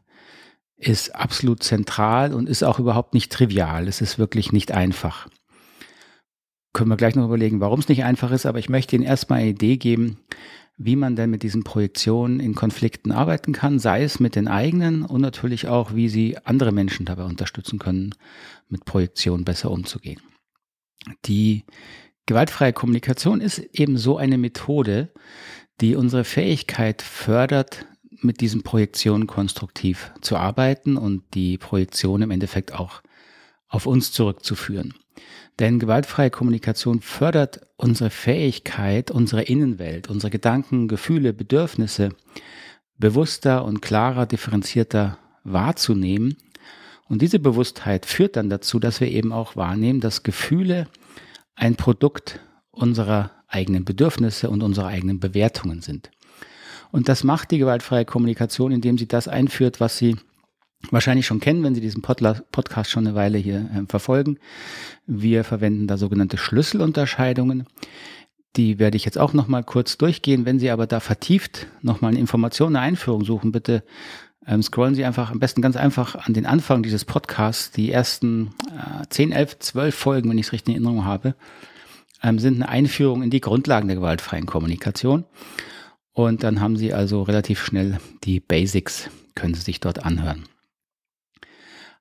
ist 0.88 1.16
absolut 1.16 1.64
zentral 1.64 2.34
und 2.34 2.50
ist 2.50 2.64
auch 2.64 2.80
überhaupt 2.80 3.14
nicht 3.14 3.32
trivial. 3.32 3.88
Es 3.88 4.02
ist 4.02 4.20
wirklich 4.20 4.52
nicht 4.52 4.72
einfach. 4.72 5.28
Können 6.74 6.90
wir 6.90 6.98
gleich 6.98 7.16
noch 7.16 7.26
überlegen, 7.26 7.60
warum 7.60 7.80
es 7.80 7.90
nicht 7.90 8.04
einfach 8.04 8.32
ist, 8.32 8.46
aber 8.46 8.60
ich 8.60 8.70
möchte 8.70 8.96
Ihnen 8.96 9.06
erstmal 9.06 9.40
eine 9.40 9.50
Idee 9.50 9.78
geben, 9.78 10.18
wie 10.78 10.96
man 10.96 11.16
denn 11.16 11.30
mit 11.30 11.44
diesen 11.44 11.64
Projektionen 11.64 12.40
in 12.40 12.56
Konflikten 12.56 13.12
arbeiten 13.12 13.54
kann, 13.54 13.78
sei 13.80 14.04
es 14.04 14.20
mit 14.20 14.36
den 14.36 14.48
eigenen 14.48 15.04
und 15.04 15.22
natürlich 15.22 15.68
auch, 15.68 15.94
wie 15.94 16.10
Sie 16.10 16.38
andere 16.44 16.72
Menschen 16.72 17.06
dabei 17.06 17.24
unterstützen 17.24 17.78
können, 17.78 18.16
mit 18.70 18.86
Projektionen 18.86 19.46
besser 19.46 19.70
umzugehen. 19.70 20.20
Die 21.26 21.64
gewaltfreie 22.26 22.74
Kommunikation 22.74 23.40
ist 23.40 23.60
eben 23.60 23.98
so 23.98 24.18
eine 24.18 24.38
Methode, 24.38 25.14
die 25.82 25.96
unsere 25.96 26.24
Fähigkeit 26.24 27.02
fördert, 27.02 27.86
mit 28.24 28.42
diesen 28.42 28.64
Projektionen 28.64 29.28
konstruktiv 29.28 30.12
zu 30.22 30.38
arbeiten 30.38 30.98
und 30.98 31.24
die 31.34 31.58
Projektion 31.58 32.22
im 32.22 32.32
Endeffekt 32.32 32.74
auch 32.74 33.02
auf 33.68 33.86
uns 33.86 34.12
zurückzuführen. 34.12 34.94
Denn 35.60 35.80
gewaltfreie 35.80 36.32
Kommunikation 36.32 37.02
fördert 37.02 37.62
unsere 37.78 38.10
Fähigkeit, 38.10 39.12
unsere 39.12 39.44
Innenwelt, 39.44 40.10
unsere 40.10 40.32
Gedanken, 40.32 40.88
Gefühle, 40.88 41.34
Bedürfnisse 41.34 42.10
bewusster 42.98 43.66
und 43.66 43.82
klarer, 43.82 44.26
differenzierter 44.26 45.18
wahrzunehmen. 45.44 46.38
Und 47.08 47.22
diese 47.22 47.40
Bewusstheit 47.40 48.06
führt 48.06 48.36
dann 48.36 48.50
dazu, 48.50 48.80
dass 48.80 49.02
wir 49.02 49.10
eben 49.10 49.32
auch 49.32 49.56
wahrnehmen, 49.56 50.00
dass 50.00 50.24
Gefühle 50.24 50.88
ein 51.56 51.76
Produkt 51.76 52.40
unserer 52.72 53.32
eigenen 53.48 53.86
Bedürfnisse 53.86 54.50
und 54.50 54.64
unserer 54.64 54.88
eigenen 54.88 55.20
Bewertungen 55.20 55.82
sind. 55.82 56.10
Und 56.94 57.10
das 57.10 57.24
macht 57.24 57.50
die 57.50 57.58
gewaltfreie 57.58 58.06
Kommunikation, 58.06 58.72
indem 58.72 59.00
sie 59.00 59.08
das 59.08 59.28
einführt, 59.28 59.80
was 59.80 59.98
sie 59.98 60.16
wahrscheinlich 60.92 61.26
schon 61.26 61.40
kennen, 61.40 61.64
wenn 61.64 61.74
Sie 61.74 61.82
diesen 61.82 62.04
Podcast 62.04 62.92
schon 62.92 63.08
eine 63.08 63.16
Weile 63.16 63.40
hier 63.40 63.70
äh, 63.74 63.86
verfolgen. 63.88 64.38
Wir 65.08 65.44
verwenden 65.44 65.88
da 65.88 65.98
sogenannte 65.98 66.38
Schlüsselunterscheidungen. 66.38 67.66
Die 68.58 68.78
werde 68.78 68.96
ich 68.98 69.06
jetzt 69.06 69.18
auch 69.18 69.34
noch 69.34 69.48
mal 69.48 69.64
kurz 69.64 69.98
durchgehen. 69.98 70.46
Wenn 70.46 70.60
Sie 70.60 70.70
aber 70.70 70.86
da 70.86 71.00
vertieft 71.00 71.66
noch 71.82 72.02
mal 72.02 72.10
eine 72.10 72.20
Information, 72.20 72.76
eine 72.76 72.86
Einführung 72.86 73.26
suchen, 73.26 73.52
bitte 73.52 73.84
ähm, 74.46 74.62
scrollen 74.62 74.94
Sie 74.94 75.04
einfach 75.04 75.32
am 75.32 75.40
besten 75.40 75.64
ganz 75.64 75.78
einfach 75.78 76.28
an 76.28 76.36
den 76.36 76.46
Anfang 76.46 76.84
dieses 76.84 77.06
Podcasts. 77.06 77.72
Die 77.72 77.92
ersten 77.92 78.54
äh, 79.02 79.08
10, 79.10 79.32
11, 79.32 79.60
12 79.60 79.96
Folgen, 79.96 80.30
wenn 80.30 80.38
ich 80.38 80.48
es 80.48 80.52
richtig 80.52 80.76
in 80.76 80.84
Erinnerung 80.84 81.06
habe, 81.06 81.34
ähm, 82.22 82.38
sind 82.38 82.62
eine 82.62 82.70
Einführung 82.70 83.24
in 83.24 83.32
die 83.32 83.42
Grundlagen 83.42 83.88
der 83.88 83.98
gewaltfreien 83.98 84.46
Kommunikation. 84.46 85.26
Und 86.14 86.44
dann 86.44 86.62
haben 86.62 86.78
Sie 86.78 86.94
also 86.94 87.24
relativ 87.24 87.64
schnell 87.64 88.00
die 88.24 88.40
Basics, 88.40 89.10
können 89.36 89.56
Sie 89.56 89.62
sich 89.62 89.80
dort 89.80 90.06
anhören. 90.06 90.46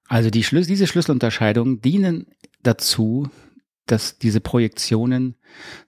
Also 0.07 0.29
die 0.29 0.45
Schlüs 0.45 0.67
diese 0.67 0.87
Schlüsselunterscheidungen 0.87 1.81
dienen 1.81 2.27
dazu, 2.63 3.31
dass 3.87 4.19
diese 4.19 4.41
Projektionen 4.41 5.37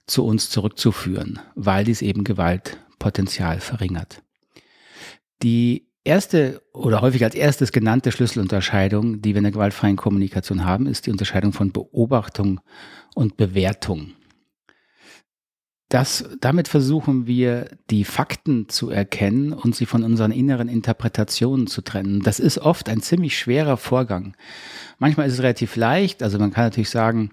zu 0.07 0.25
uns 0.25 0.50
zurückzuführen, 0.50 1.40
weil 1.54 1.85
dies 1.85 2.02
eben 2.02 2.25
Gewaltpotenzial 2.25 3.61
verringert. 3.61 4.23
Die 5.43 5.88
erste 6.04 6.62
oder 6.73 7.02
häufig 7.02 7.25
als 7.25 7.35
erstes 7.35 7.73
genannte 7.73 8.12
Schlüsselunterscheidung, 8.12 9.21
die 9.21 9.35
wir 9.35 9.38
in 9.38 9.45
der 9.45 9.52
gewaltfreien 9.52 9.97
Kommunikation 9.97 10.64
haben, 10.64 10.87
ist 10.87 11.07
die 11.07 11.11
Unterscheidung 11.11 11.52
von 11.52 11.73
Beobachtung 11.73 12.61
und 13.14 13.37
Bewertung. 13.37 14.12
Das, 15.94 16.24
damit 16.40 16.66
versuchen 16.66 17.28
wir, 17.28 17.68
die 17.88 18.02
Fakten 18.02 18.68
zu 18.68 18.90
erkennen 18.90 19.52
und 19.52 19.76
sie 19.76 19.86
von 19.86 20.02
unseren 20.02 20.32
inneren 20.32 20.68
Interpretationen 20.68 21.68
zu 21.68 21.82
trennen. 21.82 22.20
Das 22.24 22.40
ist 22.40 22.58
oft 22.58 22.88
ein 22.88 23.00
ziemlich 23.00 23.38
schwerer 23.38 23.76
Vorgang. 23.76 24.36
Manchmal 24.98 25.28
ist 25.28 25.34
es 25.34 25.38
relativ 25.38 25.76
leicht. 25.76 26.24
Also 26.24 26.40
man 26.40 26.50
kann 26.50 26.64
natürlich 26.64 26.90
sagen, 26.90 27.30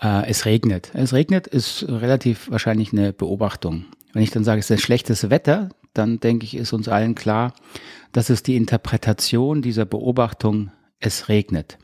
äh, 0.00 0.26
es 0.30 0.46
regnet. 0.46 0.92
Es 0.94 1.12
regnet 1.12 1.46
ist 1.46 1.84
relativ 1.86 2.50
wahrscheinlich 2.50 2.94
eine 2.94 3.12
Beobachtung. 3.12 3.84
Wenn 4.14 4.22
ich 4.22 4.30
dann 4.30 4.44
sage, 4.44 4.60
es 4.60 4.70
ist 4.70 4.78
ein 4.78 4.82
schlechtes 4.82 5.28
Wetter, 5.28 5.68
dann 5.92 6.20
denke 6.20 6.46
ich, 6.46 6.56
ist 6.56 6.72
uns 6.72 6.88
allen 6.88 7.14
klar, 7.14 7.52
dass 8.12 8.30
es 8.30 8.42
die 8.42 8.56
Interpretation 8.56 9.60
dieser 9.60 9.84
Beobachtung, 9.84 10.70
es 11.00 11.28
regnet. 11.28 11.76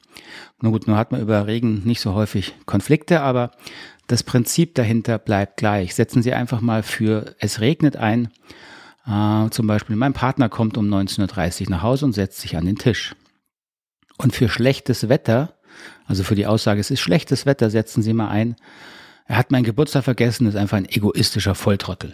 Nur 0.63 0.73
gut, 0.73 0.87
nur 0.87 0.97
hat 0.97 1.13
man 1.13 1.21
über 1.21 1.47
Regen 1.47 1.83
nicht 1.85 2.01
so 2.01 2.15
häufig 2.15 2.55
Konflikte, 2.65 3.21
aber 3.21 3.51
das 4.11 4.25
Prinzip 4.25 4.75
dahinter 4.75 5.19
bleibt 5.19 5.57
gleich. 5.57 5.95
Setzen 5.95 6.21
Sie 6.21 6.35
einfach 6.35 6.61
mal 6.61 6.83
für 6.83 7.37
es 7.39 7.61
regnet 7.61 7.95
ein. 7.95 8.29
Äh, 9.07 9.51
zum 9.51 9.69
Beispiel, 9.69 9.95
mein 9.95 10.15
Partner 10.15 10.49
kommt 10.49 10.77
um 10.77 10.93
19.30 10.93 11.63
Uhr 11.63 11.71
nach 11.71 11.83
Hause 11.83 12.07
und 12.07 12.13
setzt 12.13 12.41
sich 12.41 12.57
an 12.57 12.67
den 12.67 12.77
Tisch. 12.77 13.15
Und 14.19 14.35
für 14.35 14.49
schlechtes 14.49 15.09
Wetter, 15.09 15.55
also 16.07 16.25
für 16.25 16.35
die 16.35 16.49
Aussage, 16.49 16.81
es 16.81 16.91
ist 16.91 16.99
schlechtes 16.99 17.47
Wetter, 17.47 17.71
setzen 17.71 18.03
Sie 18.03 18.13
mal 18.13 18.29
ein, 18.29 18.57
er 19.27 19.37
hat 19.37 19.53
meinen 19.53 19.63
Geburtstag 19.63 20.03
vergessen, 20.03 20.49
ist 20.49 20.57
einfach 20.57 20.77
ein 20.77 20.89
egoistischer 20.89 21.55
Volltrottel. 21.55 22.13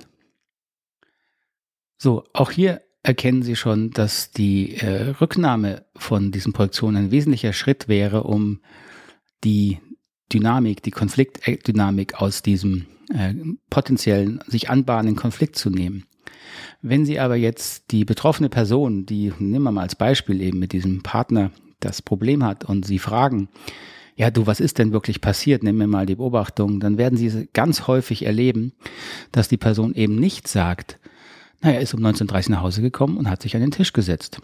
So, 1.96 2.24
auch 2.34 2.50
hier 2.50 2.82
erkennen 3.02 3.42
Sie 3.42 3.56
schon, 3.56 3.90
dass 3.90 4.32
die 4.32 4.76
äh, 4.76 5.14
Rücknahme 5.18 5.86
von 5.96 6.30
diesen 6.30 6.52
Projektionen 6.52 7.06
ein 7.06 7.10
wesentlicher 7.10 7.54
Schritt 7.54 7.88
wäre, 7.88 8.24
um 8.24 8.60
die 9.44 9.78
Dynamik, 10.38 10.82
die 10.82 10.90
Konfliktdynamik 10.90 12.20
aus 12.20 12.42
diesem 12.42 12.86
äh, 13.12 13.34
potenziellen 13.70 14.40
sich 14.46 14.68
anbahnenden 14.68 15.16
Konflikt 15.16 15.56
zu 15.56 15.70
nehmen. 15.70 16.04
Wenn 16.82 17.06
Sie 17.06 17.18
aber 17.18 17.36
jetzt 17.36 17.90
die 17.90 18.04
betroffene 18.04 18.48
Person, 18.48 19.06
die 19.06 19.32
nehmen 19.38 19.64
wir 19.64 19.72
mal 19.72 19.82
als 19.82 19.96
Beispiel 19.96 20.40
eben 20.40 20.58
mit 20.58 20.72
diesem 20.72 21.02
Partner 21.02 21.50
das 21.80 22.02
Problem 22.02 22.44
hat 22.44 22.64
und 22.64 22.84
Sie 22.86 22.98
fragen, 22.98 23.48
ja 24.14 24.30
du, 24.30 24.46
was 24.46 24.60
ist 24.60 24.78
denn 24.78 24.92
wirklich 24.92 25.20
passiert? 25.20 25.62
Nehmen 25.62 25.78
wir 25.78 25.86
mal 25.86 26.06
die 26.06 26.16
Beobachtung, 26.16 26.80
dann 26.80 26.98
werden 26.98 27.18
Sie 27.18 27.48
ganz 27.52 27.86
häufig 27.86 28.24
erleben, 28.24 28.72
dass 29.32 29.48
die 29.48 29.56
Person 29.56 29.94
eben 29.94 30.16
nicht 30.16 30.48
sagt, 30.48 30.98
naja, 31.62 31.80
ist 31.80 31.94
um 31.94 32.00
19.30 32.00 32.46
Uhr 32.46 32.50
nach 32.52 32.62
Hause 32.62 32.82
gekommen 32.82 33.16
und 33.16 33.30
hat 33.30 33.42
sich 33.42 33.54
an 33.54 33.62
den 33.62 33.70
Tisch 33.70 33.92
gesetzt. 33.92 34.40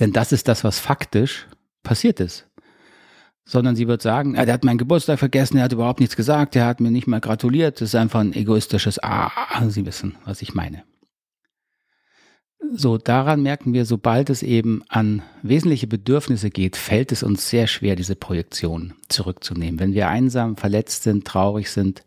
Denn 0.00 0.12
das 0.12 0.32
ist 0.32 0.48
das, 0.48 0.64
was 0.64 0.78
faktisch 0.78 1.46
passiert 1.82 2.20
ist. 2.20 2.48
Sondern 3.48 3.76
sie 3.76 3.86
wird 3.86 4.02
sagen, 4.02 4.34
er 4.34 4.52
hat 4.52 4.64
meinen 4.64 4.76
Geburtstag 4.76 5.20
vergessen, 5.20 5.56
er 5.56 5.64
hat 5.64 5.72
überhaupt 5.72 6.00
nichts 6.00 6.16
gesagt, 6.16 6.56
er 6.56 6.66
hat 6.66 6.80
mir 6.80 6.90
nicht 6.90 7.06
mal 7.06 7.20
gratuliert, 7.20 7.80
das 7.80 7.90
ist 7.90 7.94
einfach 7.94 8.20
ein 8.20 8.32
egoistisches 8.34 8.98
Ah, 9.02 9.30
Sie 9.68 9.86
wissen, 9.86 10.16
was 10.24 10.42
ich 10.42 10.54
meine. 10.54 10.82
So, 12.74 12.98
daran 12.98 13.42
merken 13.42 13.72
wir, 13.72 13.84
sobald 13.84 14.30
es 14.30 14.42
eben 14.42 14.82
an 14.88 15.22
wesentliche 15.42 15.86
Bedürfnisse 15.86 16.50
geht, 16.50 16.76
fällt 16.76 17.12
es 17.12 17.22
uns 17.22 17.48
sehr 17.48 17.66
schwer, 17.66 17.96
diese 17.96 18.16
Projektion 18.16 18.94
zurückzunehmen. 19.08 19.78
Wenn 19.78 19.94
wir 19.94 20.08
einsam, 20.08 20.56
verletzt 20.56 21.04
sind, 21.04 21.24
traurig 21.24 21.70
sind, 21.70 22.02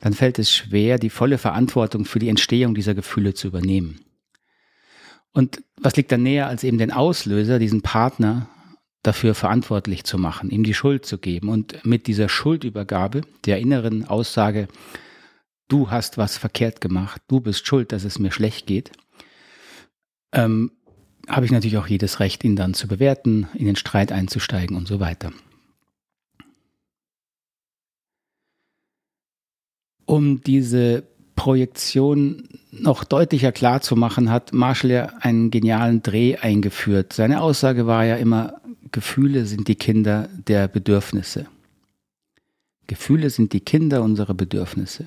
dann 0.00 0.12
fällt 0.12 0.38
es 0.38 0.50
schwer, 0.50 0.98
die 0.98 1.10
volle 1.10 1.38
Verantwortung 1.38 2.04
für 2.04 2.18
die 2.18 2.28
Entstehung 2.28 2.74
dieser 2.74 2.94
Gefühle 2.94 3.34
zu 3.34 3.46
übernehmen. 3.46 4.00
Und 5.32 5.62
was 5.76 5.96
liegt 5.96 6.10
dann 6.12 6.22
näher, 6.22 6.48
als 6.48 6.64
eben 6.64 6.78
den 6.78 6.90
Auslöser, 6.92 7.58
diesen 7.58 7.82
Partner, 7.82 8.48
dafür 9.02 9.34
verantwortlich 9.34 10.04
zu 10.04 10.18
machen, 10.18 10.50
ihm 10.50 10.64
die 10.64 10.74
Schuld 10.74 11.06
zu 11.06 11.18
geben 11.18 11.48
und 11.48 11.84
mit 11.84 12.06
dieser 12.06 12.28
Schuldübergabe, 12.28 13.22
der 13.44 13.58
inneren 13.58 14.06
Aussage, 14.06 14.68
du 15.68 15.90
hast 15.90 16.18
was 16.18 16.36
verkehrt 16.36 16.80
gemacht, 16.80 17.22
du 17.28 17.40
bist 17.40 17.66
schuld, 17.66 17.92
dass 17.92 18.04
es 18.04 18.18
mir 18.18 18.32
schlecht 18.32 18.66
geht, 18.66 18.90
ähm, 20.32 20.72
habe 21.28 21.46
ich 21.46 21.52
natürlich 21.52 21.78
auch 21.78 21.86
jedes 21.86 22.20
Recht, 22.20 22.44
ihn 22.44 22.56
dann 22.56 22.74
zu 22.74 22.88
bewerten, 22.88 23.48
in 23.54 23.66
den 23.66 23.76
Streit 23.76 24.12
einzusteigen 24.12 24.76
und 24.76 24.86
so 24.86 25.00
weiter. 25.00 25.32
Um 30.04 30.40
diese 30.40 31.02
Projektion 31.34 32.48
noch 32.70 33.04
deutlicher 33.04 33.52
klar 33.52 33.80
zu 33.80 33.96
machen, 33.96 34.30
hat 34.30 34.52
Marshall 34.52 34.90
ja 34.90 35.12
einen 35.20 35.50
genialen 35.50 36.02
Dreh 36.02 36.36
eingeführt. 36.36 37.12
Seine 37.12 37.40
Aussage 37.40 37.86
war 37.86 38.04
ja 38.04 38.16
immer, 38.16 38.60
Gefühle 38.96 39.44
sind 39.44 39.68
die 39.68 39.74
Kinder 39.74 40.30
der 40.48 40.68
Bedürfnisse. 40.68 41.44
Gefühle 42.86 43.28
sind 43.28 43.52
die 43.52 43.60
Kinder 43.60 44.02
unserer 44.02 44.32
Bedürfnisse. 44.32 45.04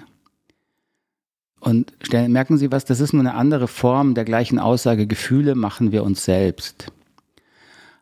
Und 1.59 1.91
merken 2.11 2.59
Sie 2.59 2.71
was, 2.71 2.85
das 2.85 2.99
ist 2.99 3.13
nur 3.13 3.21
eine 3.21 3.33
andere 3.33 3.67
Form 3.67 4.13
der 4.13 4.25
gleichen 4.25 4.59
Aussage, 4.59 5.07
Gefühle 5.07 5.55
machen 5.55 5.91
wir 5.91 6.03
uns 6.03 6.23
selbst. 6.23 6.91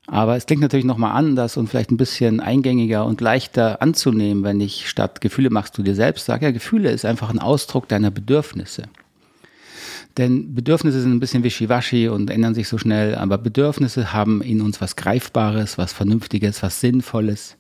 Aber 0.08 0.36
es 0.36 0.46
klingt 0.46 0.62
natürlich 0.62 0.86
nochmal 0.86 1.16
anders 1.16 1.56
und 1.56 1.70
vielleicht 1.70 1.92
ein 1.92 1.96
bisschen 1.96 2.42
eingängiger 2.42 3.06
und 3.06 3.22
leichter 3.22 3.82
anzunehmen, 3.82 4.44
wenn 4.44 4.60
ich 4.60 4.90
statt 4.90 5.22
Gefühle 5.22 5.50
machst 5.50 5.78
du 5.78 5.84
dir 5.84 5.96
selbst 5.96 6.26
sage, 6.26 6.48
ja, 6.48 6.52
Gefühle 6.52 6.92
ist 6.92 7.06
einfach 7.06 7.30
ein 7.30 7.40
Ausdruck 7.40 7.88
deiner 7.88 8.12
Bedürfnisse. 8.12 8.90
Denn 10.18 10.54
Bedürfnisse 10.54 11.02
sind 11.02 11.12
ein 11.12 11.20
bisschen 11.20 11.44
wischiwaschi 11.44 12.08
und 12.08 12.30
ändern 12.30 12.54
sich 12.54 12.68
so 12.68 12.78
schnell, 12.78 13.16
aber 13.16 13.38
Bedürfnisse 13.38 14.14
haben 14.14 14.42
in 14.42 14.62
uns 14.62 14.82
was 14.82 14.96
Greifbares, 14.96 15.78
was 15.78 15.94
Vernünftiges, 15.94 16.64
was 16.64 16.82
Sinnvolles. 16.82 17.58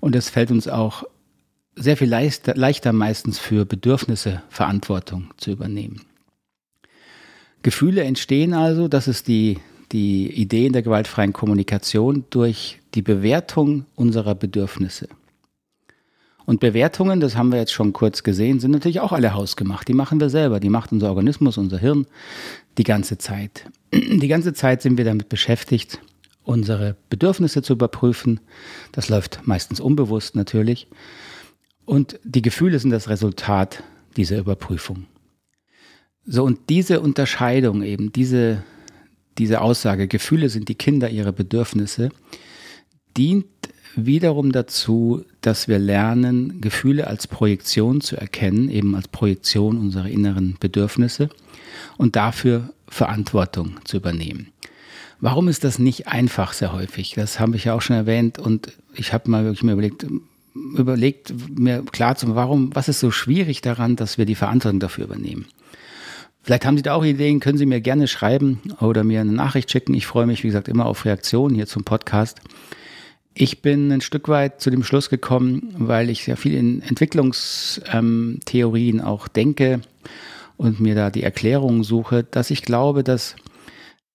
Und 0.00 0.16
es 0.16 0.28
fällt 0.28 0.50
uns 0.50 0.68
auch 0.68 1.04
sehr 1.74 1.96
viel 1.96 2.08
leichter, 2.08 2.54
leichter 2.54 2.92
meistens 2.92 3.38
für 3.38 3.64
Bedürfnisse 3.64 4.42
Verantwortung 4.48 5.32
zu 5.36 5.50
übernehmen. 5.50 6.02
Gefühle 7.62 8.02
entstehen 8.02 8.54
also, 8.54 8.88
das 8.88 9.08
ist 9.08 9.28
die 9.28 9.58
die 9.92 10.30
Ideen 10.30 10.72
der 10.72 10.82
gewaltfreien 10.82 11.32
Kommunikation 11.32 12.24
durch 12.30 12.80
die 12.94 13.02
Bewertung 13.02 13.84
unserer 13.94 14.34
Bedürfnisse. 14.34 15.08
Und 16.44 16.60
Bewertungen, 16.60 17.20
das 17.20 17.36
haben 17.36 17.52
wir 17.52 17.58
jetzt 17.58 17.72
schon 17.72 17.92
kurz 17.92 18.22
gesehen, 18.22 18.60
sind 18.60 18.72
natürlich 18.72 19.00
auch 19.00 19.12
alle 19.12 19.34
hausgemacht. 19.34 19.86
Die 19.88 19.94
machen 19.94 20.20
wir 20.20 20.28
selber, 20.28 20.60
die 20.60 20.68
macht 20.68 20.92
unser 20.92 21.10
Organismus, 21.10 21.58
unser 21.58 21.78
Hirn 21.78 22.06
die 22.78 22.84
ganze 22.84 23.18
Zeit. 23.18 23.66
Die 23.92 24.28
ganze 24.28 24.54
Zeit 24.54 24.80
sind 24.80 24.96
wir 24.96 25.04
damit 25.04 25.28
beschäftigt, 25.28 25.98
unsere 26.44 26.96
Bedürfnisse 27.10 27.60
zu 27.60 27.74
überprüfen. 27.74 28.40
Das 28.92 29.10
läuft 29.10 29.40
meistens 29.44 29.80
unbewusst 29.80 30.34
natürlich. 30.34 30.88
Und 31.84 32.18
die 32.24 32.40
Gefühle 32.40 32.78
sind 32.78 32.90
das 32.90 33.08
Resultat 33.08 33.82
dieser 34.16 34.38
Überprüfung. 34.38 35.06
So, 36.24 36.44
und 36.44 36.70
diese 36.70 37.00
Unterscheidung 37.00 37.82
eben, 37.82 38.12
diese 38.12 38.62
diese 39.38 39.60
Aussage, 39.60 40.08
Gefühle 40.08 40.48
sind 40.48 40.68
die 40.68 40.74
Kinder 40.74 41.08
ihrer 41.10 41.32
Bedürfnisse, 41.32 42.10
dient 43.16 43.46
wiederum 43.96 44.52
dazu, 44.52 45.24
dass 45.42 45.68
wir 45.68 45.78
lernen, 45.78 46.60
Gefühle 46.60 47.06
als 47.06 47.26
Projektion 47.26 48.00
zu 48.00 48.16
erkennen, 48.16 48.70
eben 48.70 48.94
als 48.94 49.08
Projektion 49.08 49.78
unserer 49.78 50.08
inneren 50.08 50.56
Bedürfnisse 50.58 51.28
und 51.98 52.16
dafür 52.16 52.70
Verantwortung 52.88 53.76
zu 53.84 53.96
übernehmen. 53.98 54.48
Warum 55.20 55.48
ist 55.48 55.64
das 55.64 55.78
nicht 55.78 56.08
einfach 56.08 56.52
sehr 56.52 56.72
häufig? 56.72 57.14
Das 57.14 57.38
habe 57.38 57.56
ich 57.56 57.64
ja 57.64 57.74
auch 57.74 57.82
schon 57.82 57.96
erwähnt 57.96 58.38
und 58.38 58.72
ich 58.94 59.12
habe 59.12 59.30
mal 59.30 59.44
wirklich 59.44 59.62
mir 59.62 59.72
überlegt, 59.72 60.06
überlegt, 60.54 61.32
mir 61.58 61.84
klar 61.84 62.16
zu 62.16 62.34
warum, 62.34 62.74
was 62.74 62.88
ist 62.88 63.00
so 63.00 63.10
schwierig 63.10 63.60
daran, 63.60 63.96
dass 63.96 64.18
wir 64.18 64.26
die 64.26 64.34
Verantwortung 64.34 64.80
dafür 64.80 65.04
übernehmen? 65.04 65.46
Vielleicht 66.42 66.66
haben 66.66 66.76
Sie 66.76 66.82
da 66.82 66.94
auch 66.94 67.04
Ideen, 67.04 67.38
können 67.38 67.56
Sie 67.56 67.66
mir 67.66 67.80
gerne 67.80 68.08
schreiben 68.08 68.60
oder 68.80 69.04
mir 69.04 69.20
eine 69.20 69.32
Nachricht 69.32 69.70
schicken. 69.70 69.94
Ich 69.94 70.06
freue 70.06 70.26
mich, 70.26 70.42
wie 70.42 70.48
gesagt, 70.48 70.68
immer 70.68 70.86
auf 70.86 71.04
Reaktionen 71.04 71.54
hier 71.54 71.68
zum 71.68 71.84
Podcast. 71.84 72.40
Ich 73.34 73.62
bin 73.62 73.90
ein 73.90 74.02
Stück 74.02 74.28
weit 74.28 74.60
zu 74.60 74.70
dem 74.70 74.84
Schluss 74.84 75.08
gekommen, 75.08 75.74
weil 75.78 76.10
ich 76.10 76.24
sehr 76.24 76.36
viel 76.36 76.54
in 76.54 76.82
Entwicklungstheorien 76.82 79.00
auch 79.00 79.28
denke 79.28 79.80
und 80.58 80.80
mir 80.80 80.94
da 80.94 81.08
die 81.10 81.22
Erklärung 81.22 81.82
suche, 81.82 82.24
dass 82.24 82.50
ich 82.50 82.60
glaube, 82.62 83.02
dass 83.02 83.36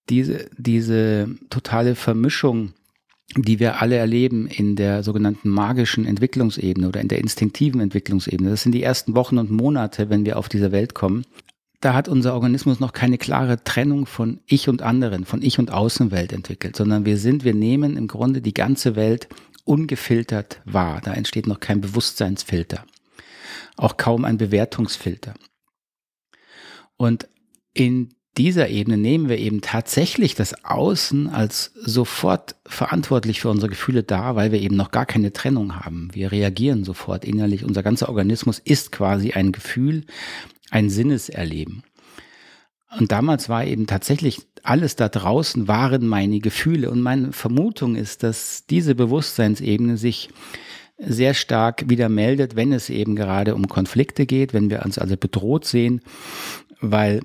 diese, 0.10 0.48
diese 0.58 1.36
totale 1.50 1.96
Vermischung, 1.96 2.74
die 3.36 3.60
wir 3.60 3.82
alle 3.82 3.96
erleben 3.96 4.46
in 4.48 4.76
der 4.76 5.02
sogenannten 5.04 5.50
magischen 5.50 6.06
Entwicklungsebene 6.06 6.88
oder 6.88 7.02
in 7.02 7.08
der 7.08 7.18
instinktiven 7.20 7.82
Entwicklungsebene, 7.82 8.52
das 8.52 8.62
sind 8.62 8.72
die 8.72 8.84
ersten 8.84 9.16
Wochen 9.16 9.40
und 9.40 9.52
Monate, 9.52 10.10
wenn 10.10 10.26
wir 10.26 10.38
auf 10.38 10.48
diese 10.48 10.72
Welt 10.72 10.94
kommen, 10.94 11.26
da 11.80 11.94
hat 11.94 12.08
unser 12.08 12.34
Organismus 12.34 12.80
noch 12.80 12.94
keine 12.94 13.18
klare 13.18 13.64
Trennung 13.64 14.06
von 14.06 14.40
Ich 14.46 14.68
und 14.68 14.82
anderen, 14.82 15.26
von 15.26 15.42
Ich 15.42 15.60
und 15.60 15.72
Außenwelt 15.72 16.34
entwickelt, 16.34 16.76
sondern 16.76 17.06
wir 17.06 17.18
sind, 17.18 17.44
wir 17.44 17.54
nehmen 17.54 17.98
im 17.98 18.08
Grunde 18.08 18.42
die 18.42 18.54
ganze 18.54 18.96
Welt 18.96 19.28
ungefiltert 19.64 20.62
wahr. 20.66 21.02
Da 21.04 21.14
entsteht 21.14 21.46
noch 21.46 21.60
kein 21.60 21.82
Bewusstseinsfilter, 21.82 22.86
auch 23.76 23.98
kaum 23.98 24.26
ein 24.26 24.38
Bewertungsfilter. 24.38 25.36
Und 26.96 27.28
in 27.74 28.16
dieser 28.38 28.70
Ebene 28.70 28.98
nehmen 28.98 29.30
wir 29.30 29.38
eben 29.38 29.62
tatsächlich 29.62 30.36
das 30.36 30.64
Außen 30.64 31.28
als 31.30 31.72
sofort 31.76 32.56
verantwortlich 32.66 33.42
für 33.42 33.50
unsere 33.50 33.70
Gefühle 33.70 34.04
dar, 34.04 34.36
weil 34.36 34.52
wir 34.52 34.62
eben 34.62 34.76
noch 34.76 34.92
gar 34.92 35.06
keine 35.06 35.34
Trennung 35.34 35.76
haben. 35.76 36.10
Wir 36.14 36.32
reagieren 36.32 36.84
sofort 36.84 37.26
innerlich. 37.26 37.64
Unser 37.64 37.82
ganzer 37.82 38.10
Organismus 38.10 38.60
ist 38.60 38.92
quasi 38.92 39.32
ein 39.32 39.52
Gefühl, 39.52 40.06
ein 40.72 40.90
Sinneserleben. 40.90 41.84
Und 43.00 43.12
damals 43.12 43.50
war 43.50 43.66
eben 43.66 43.86
tatsächlich 43.86 44.42
alles 44.64 44.96
da 44.96 45.10
draußen 45.10 45.68
waren 45.68 46.08
meine 46.08 46.40
Gefühle. 46.40 46.90
Und 46.90 47.02
meine 47.02 47.32
Vermutung 47.32 47.96
ist, 47.96 48.24
dass 48.24 48.66
diese 48.66 48.96
Bewusstseinsebene 48.96 49.98
sich 49.98 50.30
sehr 50.98 51.34
stark 51.34 51.90
wieder 51.90 52.10
meldet, 52.10 52.56
wenn 52.56 52.74
es 52.74 52.90
eben 52.90 53.16
gerade 53.16 53.56
um 53.56 53.68
Konflikte 53.68 54.26
geht, 54.26 54.54
wenn 54.54 54.70
wir 54.70 54.84
uns 54.84 54.98
also 54.98 55.16
bedroht 55.16 55.66
sehen, 55.66 56.02
weil 56.82 57.22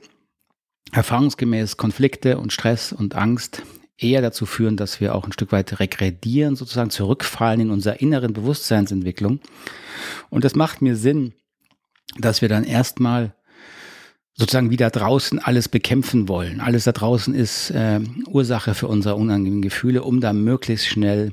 erfahrungsgemäß 0.92 1.78
Konflikte 1.78 2.38
und 2.38 2.52
Stress 2.52 2.92
und 2.92 3.14
Angst 3.14 3.62
eher 3.96 4.20
dazu 4.20 4.46
führen, 4.46 4.76
dass 4.76 5.00
wir 5.00 5.14
auch 5.14 5.24
ein 5.24 5.32
Stück 5.32 5.52
weit 5.52 5.80
regredieren, 5.80 6.56
sozusagen 6.56 6.90
zurückfallen 6.90 7.60
in 7.60 7.70
unserer 7.70 8.00
inneren 8.00 8.32
Bewusstseinsentwicklung. 8.34 9.40
Und 10.28 10.44
das 10.44 10.54
macht 10.54 10.82
mir 10.82 10.96
Sinn, 10.96 11.32
dass 12.18 12.42
wir 12.42 12.48
dann 12.48 12.64
erstmal 12.64 13.34
sozusagen 14.34 14.70
wieder 14.70 14.90
draußen 14.90 15.38
alles 15.38 15.68
bekämpfen 15.68 16.28
wollen. 16.28 16.60
Alles 16.60 16.84
da 16.84 16.92
draußen 16.92 17.34
ist 17.34 17.70
äh, 17.70 18.00
Ursache 18.26 18.74
für 18.74 18.88
unsere 18.88 19.16
unangenehmen 19.16 19.62
Gefühle, 19.62 20.02
um 20.02 20.20
da 20.20 20.32
möglichst 20.32 20.86
schnell 20.86 21.32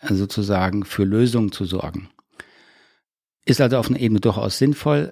äh, 0.00 0.14
sozusagen 0.14 0.84
für 0.84 1.04
Lösungen 1.04 1.52
zu 1.52 1.64
sorgen. 1.64 2.08
Ist 3.44 3.60
also 3.60 3.78
auf 3.78 3.88
einer 3.88 4.00
Ebene 4.00 4.20
durchaus 4.20 4.58
sinnvoll. 4.58 5.10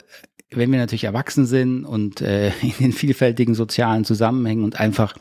Wenn 0.51 0.73
wir 0.73 0.79
natürlich 0.79 1.05
erwachsen 1.05 1.47
sind 1.47 1.85
und 1.85 2.21
äh, 2.21 2.49
in 2.63 2.75
den 2.81 2.93
vielfältigen 2.93 3.55
sozialen 3.55 4.05
Zusammenhängen 4.05 4.65
und 4.65 4.81
einfach 4.81 5.15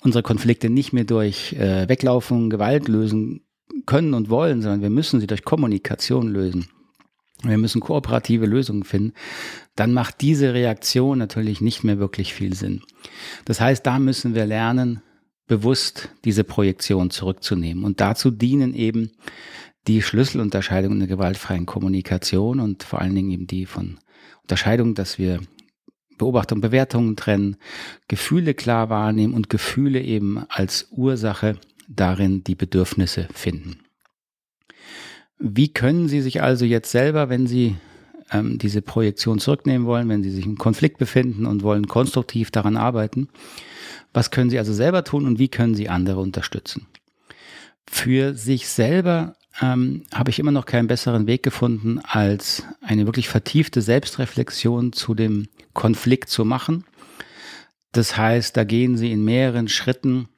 unsere 0.00 0.22
Konflikte 0.22 0.70
nicht 0.70 0.92
mehr 0.92 1.04
durch 1.04 1.52
äh, 1.54 1.88
Weglaufen, 1.88 2.48
Gewalt 2.48 2.88
lösen 2.88 3.42
können 3.84 4.14
und 4.14 4.30
wollen, 4.30 4.62
sondern 4.62 4.82
wir 4.82 4.90
müssen 4.90 5.20
sie 5.20 5.26
durch 5.26 5.44
Kommunikation 5.44 6.28
lösen. 6.28 6.68
Wir 7.42 7.58
müssen 7.58 7.80
kooperative 7.80 8.46
Lösungen 8.46 8.84
finden. 8.84 9.12
Dann 9.74 9.92
macht 9.92 10.20
diese 10.22 10.54
Reaktion 10.54 11.18
natürlich 11.18 11.60
nicht 11.60 11.84
mehr 11.84 11.98
wirklich 11.98 12.32
viel 12.32 12.54
Sinn. 12.54 12.82
Das 13.44 13.60
heißt, 13.60 13.84
da 13.84 13.98
müssen 13.98 14.34
wir 14.34 14.46
lernen, 14.46 15.02
bewusst 15.46 16.08
diese 16.24 16.44
Projektion 16.44 17.10
zurückzunehmen. 17.10 17.84
Und 17.84 18.00
dazu 18.00 18.30
dienen 18.30 18.74
eben 18.74 19.12
die 19.86 20.02
Schlüsselunterscheidungen 20.02 20.98
der 20.98 21.08
gewaltfreien 21.08 21.66
Kommunikation 21.66 22.58
und 22.58 22.82
vor 22.82 23.00
allen 23.00 23.14
Dingen 23.14 23.30
eben 23.30 23.46
die 23.46 23.66
von 23.66 23.98
Unterscheidung, 24.42 24.94
dass 24.94 25.18
wir 25.18 25.40
Beobachtung, 26.18 26.60
Bewertungen 26.60 27.14
trennen, 27.14 27.56
Gefühle 28.08 28.54
klar 28.54 28.88
wahrnehmen 28.88 29.34
und 29.34 29.50
Gefühle 29.50 30.00
eben 30.00 30.44
als 30.48 30.88
Ursache 30.90 31.58
darin 31.88 32.42
die 32.42 32.54
Bedürfnisse 32.54 33.28
finden. 33.32 33.85
Wie 35.38 35.68
können 35.68 36.08
Sie 36.08 36.20
sich 36.20 36.42
also 36.42 36.64
jetzt 36.64 36.90
selber, 36.90 37.28
wenn 37.28 37.46
Sie 37.46 37.76
ähm, 38.32 38.58
diese 38.58 38.82
Projektion 38.82 39.38
zurücknehmen 39.38 39.86
wollen, 39.86 40.08
wenn 40.08 40.22
Sie 40.22 40.30
sich 40.30 40.46
im 40.46 40.58
Konflikt 40.58 40.98
befinden 40.98 41.46
und 41.46 41.62
wollen 41.62 41.86
konstruktiv 41.86 42.50
daran 42.50 42.76
arbeiten, 42.76 43.28
was 44.12 44.30
können 44.30 44.50
Sie 44.50 44.58
also 44.58 44.72
selber 44.72 45.04
tun 45.04 45.26
und 45.26 45.38
wie 45.38 45.48
können 45.48 45.74
Sie 45.74 45.88
andere 45.88 46.20
unterstützen? 46.20 46.86
Für 47.86 48.34
sich 48.34 48.68
selber 48.68 49.36
ähm, 49.60 50.02
habe 50.12 50.30
ich 50.30 50.38
immer 50.38 50.52
noch 50.52 50.66
keinen 50.66 50.88
besseren 50.88 51.26
Weg 51.26 51.42
gefunden, 51.42 52.00
als 52.02 52.64
eine 52.80 53.06
wirklich 53.06 53.28
vertiefte 53.28 53.82
Selbstreflexion 53.82 54.92
zu 54.92 55.14
dem 55.14 55.48
Konflikt 55.72 56.28
zu 56.28 56.44
machen. 56.44 56.84
Das 57.92 58.16
heißt, 58.16 58.56
da 58.56 58.64
gehen 58.64 58.96
Sie 58.96 59.12
in 59.12 59.24
mehreren 59.24 59.68
Schritten 59.68 60.28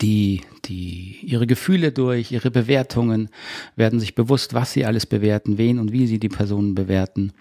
die, 0.00 0.42
die, 0.64 1.18
ihre 1.22 1.46
Gefühle 1.46 1.92
durch, 1.92 2.32
ihre 2.32 2.50
Bewertungen, 2.50 3.28
werden 3.76 4.00
sich 4.00 4.14
bewusst, 4.14 4.54
was 4.54 4.72
sie 4.72 4.84
alles 4.84 5.06
bewerten, 5.06 5.58
wen 5.58 5.78
und 5.78 5.92
wie 5.92 6.06
sie 6.06 6.18
die 6.18 6.28
Personen 6.28 6.74
bewerten. 6.74 7.32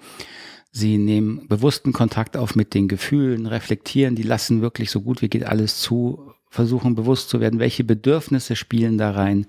Sie 0.71 0.97
nehmen 0.97 1.47
bewussten 1.47 1.93
Kontakt 1.93 2.35
auf 2.35 2.55
mit 2.55 2.73
den 2.73 2.87
Gefühlen, 2.87 3.45
reflektieren, 3.45 4.15
die 4.15 4.23
lassen 4.23 4.61
wirklich 4.61 4.89
so 4.89 5.01
gut 5.01 5.21
wie 5.21 5.29
geht 5.29 5.45
alles 5.45 5.79
zu, 5.79 6.33
versuchen 6.49 6.95
bewusst 6.95 7.29
zu 7.29 7.39
werden, 7.39 7.59
welche 7.59 7.83
Bedürfnisse 7.83 8.55
spielen 8.55 8.97
da 8.97 9.11
rein 9.11 9.45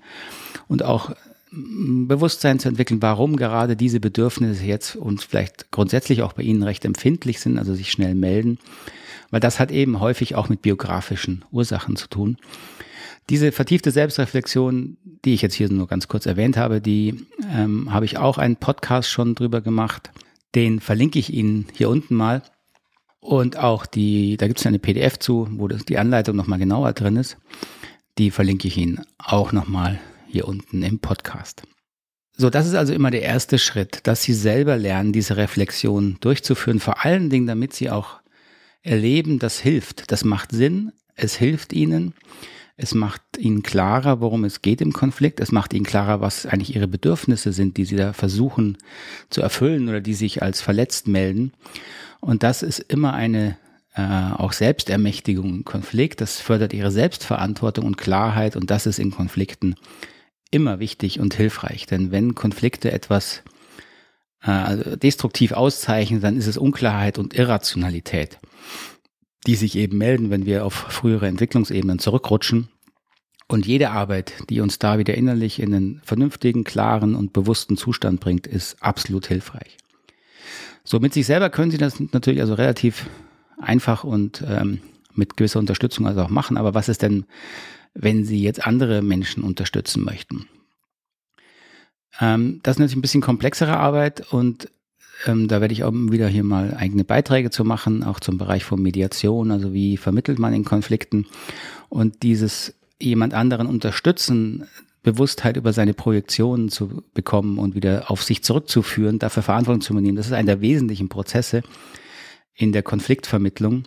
und 0.67 0.83
auch 0.83 1.15
mm, 1.51 2.07
Bewusstsein 2.07 2.59
zu 2.59 2.69
entwickeln, 2.69 3.01
warum 3.01 3.37
gerade 3.37 3.75
diese 3.75 3.99
Bedürfnisse 3.99 4.65
jetzt 4.65 4.95
und 4.95 5.23
vielleicht 5.23 5.71
grundsätzlich 5.71 6.21
auch 6.21 6.33
bei 6.33 6.43
Ihnen 6.43 6.63
recht 6.63 6.85
empfindlich 6.85 7.39
sind, 7.39 7.57
also 7.57 7.73
sich 7.73 7.91
schnell 7.91 8.15
melden, 8.15 8.59
weil 9.31 9.39
das 9.39 9.59
hat 9.59 9.71
eben 9.71 9.99
häufig 9.99 10.35
auch 10.35 10.49
mit 10.49 10.61
biografischen 10.61 11.43
Ursachen 11.51 11.95
zu 11.95 12.07
tun. 12.07 12.37
Diese 13.29 13.51
vertiefte 13.51 13.89
Selbstreflexion, 13.91 14.97
die 15.25 15.33
ich 15.33 15.41
jetzt 15.41 15.55
hier 15.55 15.71
nur 15.71 15.87
ganz 15.87 16.07
kurz 16.07 16.25
erwähnt 16.27 16.57
habe, 16.57 16.79
die 16.79 17.25
ähm, 17.51 17.91
habe 17.91 18.05
ich 18.05 18.17
auch 18.17 18.37
einen 18.37 18.57
Podcast 18.57 19.09
schon 19.09 19.33
drüber 19.33 19.61
gemacht. 19.61 20.11
Den 20.53 20.79
verlinke 20.79 21.17
ich 21.17 21.33
Ihnen 21.33 21.67
hier 21.73 21.89
unten 21.89 22.15
mal. 22.15 22.43
Und 23.19 23.57
auch 23.57 23.87
die, 23.87 24.37
da 24.37 24.47
gibt 24.47 24.59
es 24.59 24.67
eine 24.67 24.77
PDF 24.77 25.17
zu, 25.17 25.47
wo 25.53 25.67
das, 25.67 25.85
die 25.85 25.97
Anleitung 25.97 26.35
nochmal 26.35 26.59
genauer 26.59 26.93
drin 26.93 27.15
ist. 27.15 27.37
Die 28.19 28.29
verlinke 28.29 28.67
ich 28.67 28.77
Ihnen 28.77 29.01
auch 29.17 29.51
nochmal 29.51 29.99
hier 30.27 30.47
unten 30.47 30.83
im 30.83 30.99
Podcast. 30.99 31.63
So, 32.37 32.51
das 32.51 32.67
ist 32.67 32.75
also 32.75 32.93
immer 32.93 33.09
der 33.09 33.23
erste 33.23 33.57
Schritt, 33.57 34.01
dass 34.03 34.21
Sie 34.21 34.33
selber 34.33 34.77
lernen, 34.77 35.13
diese 35.13 35.37
Reflexion 35.37 36.17
durchzuführen. 36.19 36.79
Vor 36.79 37.03
allen 37.03 37.31
Dingen, 37.31 37.47
damit 37.47 37.73
Sie 37.73 37.89
auch 37.89 38.19
erleben, 38.83 39.39
das 39.39 39.59
hilft. 39.59 40.11
Das 40.11 40.23
macht 40.23 40.51
Sinn. 40.51 40.91
Es 41.15 41.35
hilft 41.35 41.73
Ihnen. 41.73 42.13
Es 42.77 42.93
macht 42.93 43.21
ihnen 43.37 43.63
klarer, 43.63 44.19
worum 44.19 44.43
es 44.43 44.61
geht 44.61 44.81
im 44.81 44.91
Konflikt. 44.91 45.39
Es 45.39 45.51
macht 45.51 45.73
ihnen 45.73 45.85
klarer, 45.85 46.19
was 46.19 46.45
eigentlich 46.45 46.75
ihre 46.75 46.89
Bedürfnisse 46.89 47.53
sind, 47.53 47.77
die 47.77 47.85
sie 47.85 47.95
da 47.95 48.11
versuchen 48.11 48.77
zu 49.29 49.41
erfüllen 49.41 49.87
oder 49.87 50.01
die 50.01 50.13
sich 50.13 50.43
als 50.43 50.59
verletzt 50.59 51.07
melden. 51.07 51.53
Und 52.19 52.43
das 52.43 52.63
ist 52.63 52.79
immer 52.79 53.13
eine 53.13 53.57
äh, 53.93 54.01
auch 54.01 54.51
Selbstermächtigung 54.51 55.49
im 55.49 55.65
Konflikt. 55.65 56.19
Das 56.19 56.41
fördert 56.41 56.73
ihre 56.73 56.91
Selbstverantwortung 56.91 57.85
und 57.85 57.97
Klarheit. 57.97 58.57
Und 58.57 58.69
das 58.69 58.87
ist 58.87 58.99
in 58.99 59.11
Konflikten 59.11 59.75
immer 60.51 60.79
wichtig 60.79 61.21
und 61.21 61.33
hilfreich. 61.33 61.85
Denn 61.85 62.11
wenn 62.11 62.35
Konflikte 62.35 62.91
etwas 62.91 63.41
äh, 64.41 64.97
destruktiv 64.97 65.53
auszeichnen, 65.53 66.19
dann 66.19 66.35
ist 66.35 66.47
es 66.47 66.57
Unklarheit 66.57 67.19
und 67.19 67.33
Irrationalität 67.33 68.37
die 69.45 69.55
sich 69.55 69.75
eben 69.75 69.97
melden, 69.97 70.29
wenn 70.29 70.45
wir 70.45 70.65
auf 70.65 70.73
frühere 70.73 71.27
Entwicklungsebenen 71.27 71.99
zurückrutschen. 71.99 72.69
Und 73.47 73.67
jede 73.67 73.91
Arbeit, 73.91 74.33
die 74.49 74.59
uns 74.59 74.79
da 74.79 74.97
wieder 74.97 75.13
innerlich 75.13 75.59
in 75.59 75.73
einen 75.73 76.01
vernünftigen, 76.03 76.63
klaren 76.63 77.13
und 77.15 77.31
bewussten 77.31 77.77
Zustand 77.77 78.19
bringt, 78.19 78.47
ist 78.47 78.81
absolut 78.81 79.27
hilfreich. 79.27 79.77
So 80.83 80.99
mit 80.99 81.13
sich 81.13 81.25
selber 81.25 81.49
können 81.49 81.71
Sie 81.71 81.77
das 81.77 81.99
natürlich 81.99 82.41
also 82.41 82.55
relativ 82.55 83.07
einfach 83.57 84.03
und 84.03 84.43
ähm, 84.47 84.81
mit 85.13 85.37
gewisser 85.37 85.59
Unterstützung 85.59 86.07
also 86.07 86.21
auch 86.21 86.29
machen. 86.29 86.57
Aber 86.57 86.73
was 86.73 86.89
ist 86.89 87.01
denn, 87.01 87.25
wenn 87.93 88.25
Sie 88.25 88.41
jetzt 88.41 88.65
andere 88.65 89.01
Menschen 89.01 89.43
unterstützen 89.43 90.03
möchten? 90.03 90.47
Ähm, 92.19 92.59
das 92.63 92.75
ist 92.75 92.79
natürlich 92.79 92.97
ein 92.97 93.01
bisschen 93.01 93.21
komplexere 93.21 93.77
Arbeit 93.77 94.31
und 94.31 94.69
ähm, 95.25 95.47
da 95.47 95.61
werde 95.61 95.73
ich 95.73 95.83
auch 95.83 95.91
wieder 95.93 96.27
hier 96.27 96.43
mal 96.43 96.75
eigene 96.75 97.03
Beiträge 97.03 97.49
zu 97.49 97.63
machen, 97.63 98.03
auch 98.03 98.19
zum 98.19 98.37
Bereich 98.37 98.63
von 98.65 98.81
Mediation, 98.81 99.51
also 99.51 99.73
wie 99.73 99.97
vermittelt 99.97 100.39
man 100.39 100.53
in 100.53 100.65
Konflikten. 100.65 101.25
Und 101.89 102.23
dieses 102.23 102.75
jemand 102.99 103.33
anderen 103.33 103.67
unterstützen, 103.67 104.65
Bewusstheit 105.03 105.55
über 105.55 105.71
seine 105.71 105.93
Projektionen 105.93 106.69
zu 106.69 107.03
bekommen 107.13 107.59
und 107.59 107.75
wieder 107.75 108.09
auf 108.09 108.23
sich 108.23 108.43
zurückzuführen, 108.43 109.19
dafür 109.19 109.43
Verantwortung 109.43 109.81
zu 109.81 109.93
übernehmen, 109.93 110.17
das 110.17 110.27
ist 110.27 110.33
einer 110.33 110.47
der 110.47 110.61
wesentlichen 110.61 111.09
Prozesse 111.09 111.61
in 112.55 112.71
der 112.71 112.83
Konfliktvermittlung. 112.83 113.83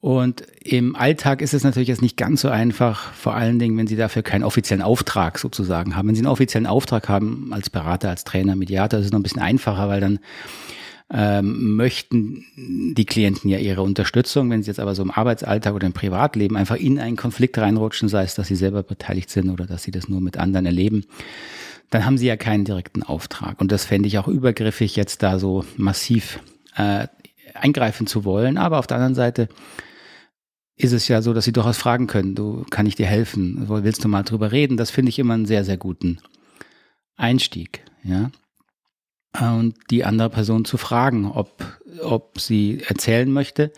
Und 0.00 0.44
im 0.62 0.94
Alltag 0.94 1.42
ist 1.42 1.54
es 1.54 1.64
natürlich 1.64 1.88
jetzt 1.88 2.02
nicht 2.02 2.16
ganz 2.16 2.42
so 2.42 2.48
einfach, 2.48 3.12
vor 3.14 3.34
allen 3.34 3.58
Dingen, 3.58 3.76
wenn 3.76 3.88
Sie 3.88 3.96
dafür 3.96 4.22
keinen 4.22 4.44
offiziellen 4.44 4.82
Auftrag 4.82 5.38
sozusagen 5.38 5.96
haben. 5.96 6.06
Wenn 6.06 6.14
Sie 6.14 6.20
einen 6.20 6.28
offiziellen 6.28 6.68
Auftrag 6.68 7.08
haben 7.08 7.52
als 7.52 7.68
Berater, 7.68 8.10
als 8.10 8.22
Trainer, 8.22 8.54
Mediator, 8.54 9.00
ist 9.00 9.06
es 9.06 9.12
noch 9.12 9.18
ein 9.18 9.24
bisschen 9.24 9.42
einfacher, 9.42 9.88
weil 9.88 10.00
dann 10.00 10.20
ähm, 11.10 11.76
möchten 11.76 12.44
die 12.94 13.06
Klienten 13.06 13.50
ja 13.50 13.58
ihre 13.58 13.82
Unterstützung. 13.82 14.50
Wenn 14.50 14.62
sie 14.62 14.68
jetzt 14.68 14.80
aber 14.80 14.94
so 14.94 15.02
im 15.02 15.10
Arbeitsalltag 15.10 15.74
oder 15.74 15.86
im 15.86 15.94
Privatleben 15.94 16.56
einfach 16.56 16.76
in 16.76 17.00
einen 17.00 17.16
Konflikt 17.16 17.58
reinrutschen, 17.58 18.08
sei 18.08 18.22
es, 18.22 18.34
dass 18.34 18.48
sie 18.48 18.56
selber 18.56 18.82
beteiligt 18.82 19.30
sind 19.30 19.50
oder 19.50 19.66
dass 19.66 19.82
sie 19.82 19.90
das 19.90 20.08
nur 20.08 20.20
mit 20.20 20.36
anderen 20.36 20.66
erleben, 20.66 21.06
dann 21.90 22.04
haben 22.04 22.18
sie 22.18 22.26
ja 22.26 22.36
keinen 22.36 22.64
direkten 22.64 23.02
Auftrag. 23.02 23.60
Und 23.60 23.72
das 23.72 23.86
fände 23.86 24.06
ich 24.06 24.18
auch 24.18 24.28
übergriffig, 24.28 24.96
jetzt 24.96 25.22
da 25.22 25.38
so 25.38 25.64
massiv 25.76 26.40
äh, 26.76 27.08
eingreifen 27.54 28.06
zu 28.06 28.24
wollen. 28.24 28.58
Aber 28.58 28.78
auf 28.78 28.86
der 28.86 28.98
anderen 28.98 29.14
Seite 29.14 29.48
ist 30.78 30.92
es 30.92 31.08
ja 31.08 31.20
so, 31.20 31.34
dass 31.34 31.44
sie 31.44 31.52
durchaus 31.52 31.76
fragen 31.76 32.06
können, 32.06 32.34
du, 32.34 32.64
kann 32.70 32.86
ich 32.86 32.94
dir 32.94 33.06
helfen? 33.06 33.64
Willst 33.68 34.04
du 34.04 34.08
mal 34.08 34.22
drüber 34.22 34.52
reden? 34.52 34.76
Das 34.76 34.90
finde 34.90 35.10
ich 35.10 35.18
immer 35.18 35.34
einen 35.34 35.46
sehr, 35.46 35.64
sehr 35.64 35.76
guten 35.76 36.18
Einstieg, 37.16 37.84
ja. 38.04 38.30
Und 39.38 39.76
die 39.90 40.04
andere 40.04 40.30
Person 40.30 40.64
zu 40.64 40.78
fragen, 40.78 41.26
ob, 41.26 41.62
ob 42.02 42.40
sie 42.40 42.82
erzählen 42.86 43.30
möchte. 43.30 43.72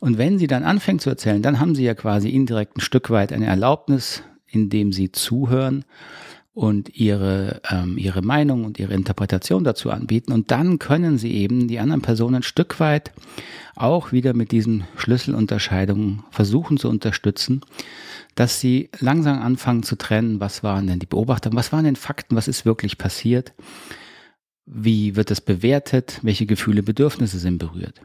Und 0.00 0.18
wenn 0.18 0.38
sie 0.38 0.46
dann 0.46 0.62
anfängt 0.62 1.00
zu 1.00 1.10
erzählen, 1.10 1.42
dann 1.42 1.58
haben 1.58 1.74
sie 1.74 1.84
ja 1.84 1.94
quasi 1.94 2.28
indirekt 2.28 2.76
ein 2.76 2.80
Stück 2.80 3.10
weit 3.10 3.32
eine 3.32 3.46
Erlaubnis, 3.46 4.22
indem 4.46 4.92
sie 4.92 5.10
zuhören 5.10 5.84
und 6.54 6.96
ihre, 6.96 7.60
ähm, 7.68 7.98
ihre 7.98 8.22
Meinung 8.22 8.64
und 8.64 8.78
ihre 8.78 8.94
Interpretation 8.94 9.64
dazu 9.64 9.90
anbieten. 9.90 10.32
Und 10.32 10.52
dann 10.52 10.78
können 10.78 11.18
sie 11.18 11.32
eben 11.32 11.66
die 11.66 11.80
anderen 11.80 12.00
Personen 12.00 12.36
ein 12.36 12.42
Stück 12.44 12.78
weit 12.78 13.12
auch 13.74 14.12
wieder 14.12 14.34
mit 14.34 14.52
diesen 14.52 14.84
Schlüsselunterscheidungen 14.96 16.22
versuchen 16.30 16.76
zu 16.78 16.88
unterstützen, 16.88 17.60
dass 18.36 18.60
sie 18.60 18.88
langsam 19.00 19.42
anfangen 19.42 19.82
zu 19.82 19.96
trennen, 19.96 20.38
was 20.38 20.62
waren 20.62 20.86
denn 20.86 21.00
die 21.00 21.06
Beobachtungen, 21.06 21.56
was 21.56 21.72
waren 21.72 21.84
denn 21.84 21.96
Fakten, 21.96 22.36
was 22.36 22.46
ist 22.46 22.64
wirklich 22.64 22.98
passiert, 22.98 23.52
wie 24.64 25.16
wird 25.16 25.32
es 25.32 25.40
bewertet, 25.40 26.20
welche 26.22 26.46
Gefühle, 26.46 26.84
Bedürfnisse 26.84 27.38
sind 27.38 27.58
berührt. 27.58 28.00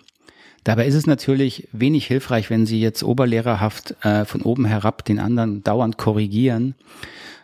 Dabei 0.63 0.87
ist 0.87 0.95
es 0.95 1.07
natürlich 1.07 1.67
wenig 1.71 2.05
hilfreich, 2.07 2.49
wenn 2.49 2.65
Sie 2.65 2.81
jetzt 2.81 3.03
oberlehrerhaft 3.03 3.95
äh, 4.03 4.25
von 4.25 4.41
oben 4.41 4.65
herab 4.65 5.05
den 5.05 5.19
anderen 5.19 5.63
dauernd 5.63 5.97
korrigieren, 5.97 6.75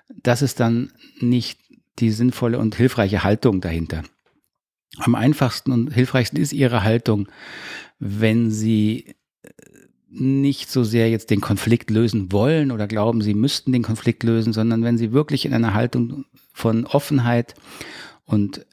das 0.10 0.42
ist 0.42 0.60
dann 0.60 0.92
nicht 1.20 1.60
die 2.00 2.12
sinnvolle 2.12 2.60
und 2.60 2.76
hilfreiche 2.76 3.24
Haltung 3.24 3.62
dahinter. 3.62 4.04
Am 4.98 5.16
einfachsten 5.16 5.72
und 5.72 5.94
hilfreichsten 5.94 6.40
ist 6.40 6.54
Ihre 6.54 6.84
Haltung, 6.84 7.28
wenn 8.00 8.52
Sie 8.52 9.16
nicht 10.10 10.70
so 10.70 10.84
sehr 10.84 11.10
jetzt 11.10 11.30
den 11.30 11.42
Konflikt 11.42 11.90
lösen 11.90 12.32
wollen 12.32 12.72
oder 12.72 12.88
glauben, 12.88 13.22
Sie 13.22 13.34
müssten 13.34 13.72
den 13.72 13.84
Konflikt 13.84 14.24
lösen, 14.24 14.54
sondern 14.54 14.84
wenn 14.84 14.98
Sie 14.98 15.12
wirklich 15.12 15.46
in 15.46 15.54
einer 15.54 15.74
Haltung 15.74 16.26
von 16.54 16.86
Offenheit 16.86 17.56
und 18.24 18.66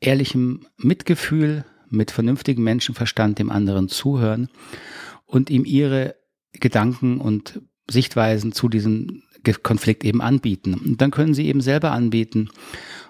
ehrlichem 0.00 0.66
Mitgefühl 0.76 1.64
mit 1.88 2.10
vernünftigem 2.10 2.64
Menschenverstand 2.64 3.38
dem 3.38 3.50
anderen 3.50 3.88
zuhören 3.88 4.48
und 5.24 5.50
ihm 5.50 5.64
ihre 5.64 6.16
Gedanken 6.52 7.20
und 7.20 7.60
Sichtweisen 7.88 8.52
zu 8.52 8.68
diesem 8.68 9.22
Konflikt 9.62 10.04
eben 10.04 10.20
anbieten. 10.20 10.74
Und 10.74 11.00
dann 11.00 11.10
können 11.10 11.34
sie 11.34 11.46
eben 11.46 11.60
selber 11.60 11.92
anbieten 11.92 12.50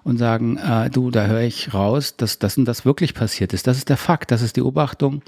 und 0.04 0.18
sagen, 0.18 0.56
äh, 0.56 0.90
du, 0.90 1.10
da 1.10 1.26
höre 1.26 1.42
ich 1.42 1.74
raus, 1.74 2.16
dass 2.16 2.38
das 2.38 2.56
und 2.56 2.64
das 2.64 2.84
wirklich 2.84 3.14
passiert 3.14 3.52
ist. 3.52 3.66
Das 3.66 3.76
ist 3.76 3.88
der 3.88 3.96
Fakt, 3.96 4.30
das 4.30 4.42
ist 4.42 4.56
die 4.56 4.60
Beobachtung. 4.60 5.22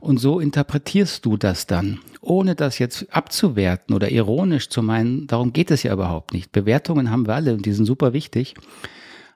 Und 0.00 0.18
so 0.18 0.40
interpretierst 0.40 1.24
du 1.24 1.36
das 1.36 1.66
dann, 1.66 2.00
ohne 2.20 2.54
das 2.54 2.78
jetzt 2.78 3.12
abzuwerten 3.14 3.94
oder 3.94 4.10
ironisch 4.10 4.68
zu 4.68 4.82
meinen. 4.82 5.26
Darum 5.26 5.52
geht 5.52 5.70
es 5.70 5.82
ja 5.82 5.92
überhaupt 5.92 6.32
nicht. 6.32 6.52
Bewertungen 6.52 7.10
haben 7.10 7.26
wir 7.26 7.34
alle 7.34 7.54
und 7.54 7.66
die 7.66 7.72
sind 7.72 7.86
super 7.86 8.12
wichtig. 8.12 8.54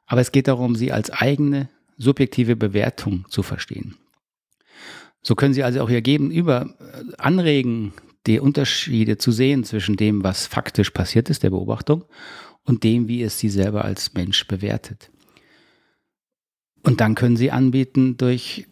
Aber 0.07 0.21
es 0.21 0.33
geht 0.33 0.49
darum, 0.49 0.77
sie 0.77 0.93
als 0.93 1.11
eigene 1.11 1.69
subjektive 1.99 2.57
Bewertung 2.57 3.25
zu 3.29 3.43
verstehen. 3.43 3.97
So 5.27 5.35
können 5.35 5.55
Sie 5.55 5.65
also 5.65 5.81
auch 5.81 5.91
Ihr 5.91 6.03
Gegenüber 6.03 6.77
äh, 6.79 7.17
anregen, 7.19 7.93
die 8.27 8.41
Unterschiede 8.41 9.19
zu 9.19 9.33
sehen 9.33 9.65
zwischen 9.65 9.97
dem, 9.97 10.25
was 10.25 10.47
faktisch 10.47 10.91
passiert 10.91 11.31
ist, 11.31 11.43
der 11.43 11.51
Beobachtung, 11.51 12.05
und 12.65 12.85
dem, 12.85 13.09
wie 13.09 13.23
es 13.23 13.39
Sie 13.39 13.49
selber 13.49 13.85
als 13.85 14.15
Mensch 14.15 14.47
bewertet. 14.47 15.11
Und 16.83 17.01
dann 17.01 17.15
können 17.15 17.37
Sie 17.37 17.51
anbieten 17.51 18.17
durch 18.17 18.67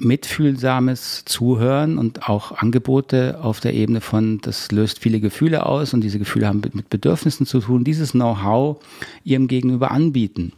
mitfühlsames 0.00 1.24
Zuhören 1.24 1.98
und 1.98 2.28
auch 2.28 2.52
Angebote 2.52 3.38
auf 3.40 3.60
der 3.60 3.74
Ebene 3.74 4.00
von, 4.00 4.40
das 4.40 4.70
löst 4.70 4.98
viele 4.98 5.20
Gefühle 5.20 5.66
aus 5.66 5.94
und 5.94 6.02
diese 6.02 6.18
Gefühle 6.18 6.46
haben 6.48 6.62
mit 6.74 6.90
Bedürfnissen 6.90 7.46
zu 7.46 7.60
tun, 7.60 7.84
dieses 7.84 8.12
Know-how 8.12 8.84
Ihrem 9.24 9.48
Gegenüber 9.48 9.90
anbieten. 9.90 10.52